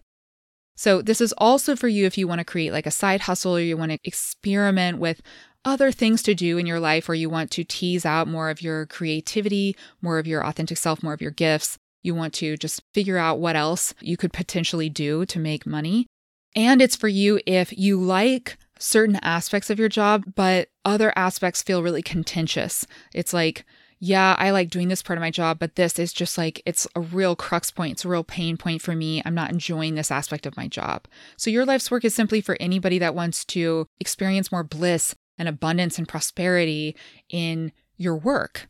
[0.75, 3.57] So, this is also for you if you want to create like a side hustle
[3.57, 5.21] or you want to experiment with
[5.65, 8.63] other things to do in your life or you want to tease out more of
[8.63, 11.79] your creativity, more of your authentic self, more of your gifts.
[12.03, 16.07] You want to just figure out what else you could potentially do to make money.
[16.55, 21.63] And it's for you if you like certain aspects of your job, but other aspects
[21.63, 22.87] feel really contentious.
[23.15, 23.65] It's like,
[24.01, 26.89] yeah, I like doing this part of my job, but this is just like, it's
[26.97, 27.93] a real crux point.
[27.93, 29.23] It's a real pain point for me.
[29.25, 31.07] I'm not enjoying this aspect of my job.
[31.37, 35.49] So, your life's work is simply for anybody that wants to experience more bliss and
[35.49, 36.97] abundance and prosperity
[37.29, 38.69] in your work.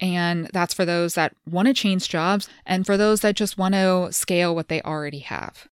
[0.00, 3.74] And that's for those that want to change jobs and for those that just want
[3.74, 5.68] to scale what they already have.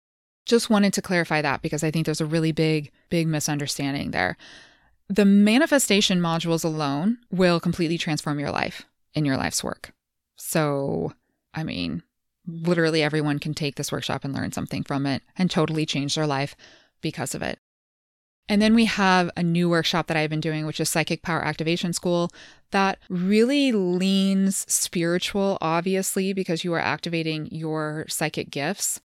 [0.49, 4.37] Just wanted to clarify that because I think there's a really big, big misunderstanding there.
[5.09, 8.85] The manifestation modules alone will completely transform your life
[9.15, 9.93] in your life's work.
[10.37, 11.13] So,
[11.55, 12.03] I mean,
[12.47, 16.27] literally everyone can take this workshop and learn something from it and totally change their
[16.27, 16.57] life
[17.03, 17.59] because of it.
[18.49, 21.45] And then we have a new workshop that I've been doing, which is Psychic Power
[21.45, 22.31] Activation School,
[22.71, 29.03] that really leans spiritual, obviously, because you are activating your psychic gifts.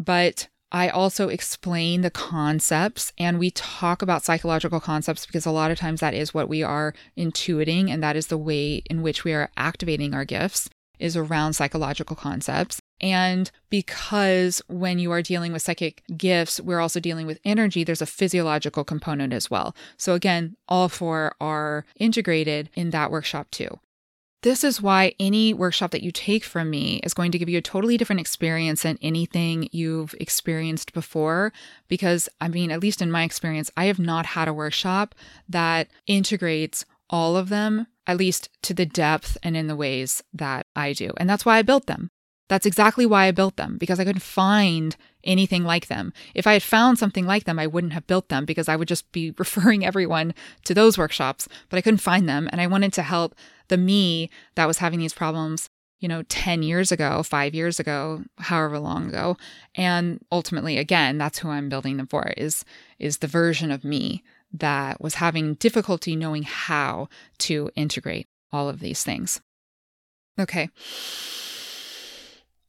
[0.00, 5.70] But I also explain the concepts and we talk about psychological concepts because a lot
[5.70, 9.22] of times that is what we are intuiting and that is the way in which
[9.22, 12.80] we are activating our gifts is around psychological concepts.
[13.02, 18.00] And because when you are dealing with psychic gifts, we're also dealing with energy, there's
[18.00, 19.74] a physiological component as well.
[19.96, 23.80] So, again, all four are integrated in that workshop too.
[24.42, 27.58] This is why any workshop that you take from me is going to give you
[27.58, 31.52] a totally different experience than anything you've experienced before.
[31.86, 35.14] Because, I mean, at least in my experience, I have not had a workshop
[35.48, 40.66] that integrates all of them, at least to the depth and in the ways that
[40.74, 41.12] I do.
[41.18, 42.10] And that's why I built them.
[42.48, 46.12] That's exactly why I built them because I couldn't find anything like them.
[46.34, 48.88] If I had found something like them, I wouldn't have built them because I would
[48.88, 50.34] just be referring everyone
[50.64, 52.48] to those workshops, but I couldn't find them.
[52.52, 53.34] And I wanted to help
[53.68, 55.68] the me that was having these problems,
[56.00, 59.36] you know, 10 years ago, five years ago, however long ago.
[59.74, 62.64] And ultimately, again, that's who I'm building them for is,
[62.98, 64.22] is the version of me
[64.52, 69.40] that was having difficulty knowing how to integrate all of these things.
[70.38, 70.68] Okay.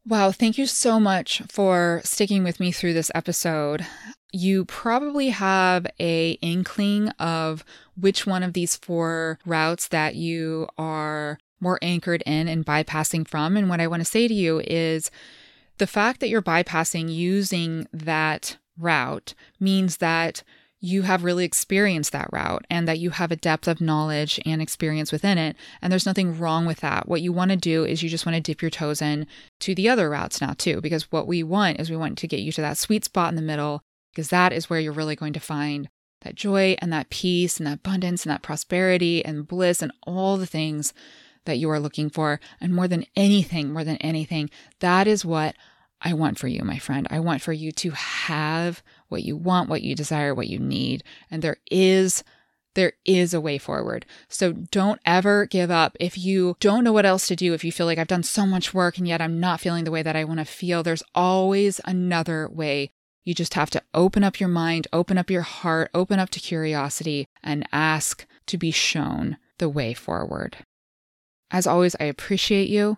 [0.05, 3.85] Wow, thank you so much for sticking with me through this episode.
[4.33, 7.63] You probably have a inkling of
[7.95, 13.55] which one of these four routes that you are more anchored in and bypassing from.
[13.55, 15.09] And what I want to say to you is
[15.77, 20.43] the fact that you're bypassing using that route means that
[20.85, 24.61] you have really experienced that route and that you have a depth of knowledge and
[24.61, 25.55] experience within it.
[25.81, 27.07] And there's nothing wrong with that.
[27.07, 29.25] What you want to do is you just want to dip your toes in
[29.61, 32.41] to the other routes now, too, because what we want is we want to get
[32.41, 33.81] you to that sweet spot in the middle,
[34.11, 35.87] because that is where you're really going to find
[36.23, 40.35] that joy and that peace and that abundance and that prosperity and bliss and all
[40.35, 40.93] the things
[41.45, 42.41] that you are looking for.
[42.59, 44.49] And more than anything, more than anything,
[44.81, 45.55] that is what
[46.03, 47.07] I want for you, my friend.
[47.09, 51.03] I want for you to have what you want, what you desire, what you need.
[51.31, 52.23] And there is
[52.75, 54.05] there is a way forward.
[54.27, 55.95] So don't ever give up.
[55.99, 58.45] If you don't know what else to do, if you feel like I've done so
[58.45, 61.03] much work and yet I'm not feeling the way that I want to feel, there's
[61.13, 62.89] always another way.
[63.23, 66.39] You just have to open up your mind, open up your heart, open up to
[66.39, 70.57] curiosity, and ask to be shown the way forward.
[71.51, 72.97] As always, I appreciate you.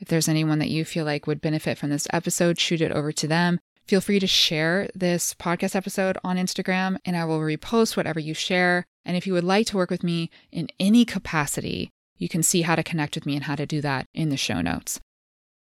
[0.00, 3.12] If there's anyone that you feel like would benefit from this episode, shoot it over
[3.12, 3.60] to them.
[3.86, 8.32] Feel free to share this podcast episode on Instagram and I will repost whatever you
[8.32, 8.84] share.
[9.04, 12.62] And if you would like to work with me in any capacity, you can see
[12.62, 15.00] how to connect with me and how to do that in the show notes.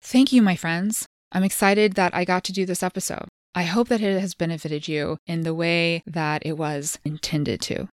[0.01, 1.07] Thank you, my friends.
[1.31, 3.27] I'm excited that I got to do this episode.
[3.55, 7.87] I hope that it has benefited you in the way that it was intended to.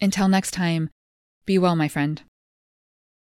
[0.00, 0.90] Until next time,
[1.46, 2.22] be well, my friend.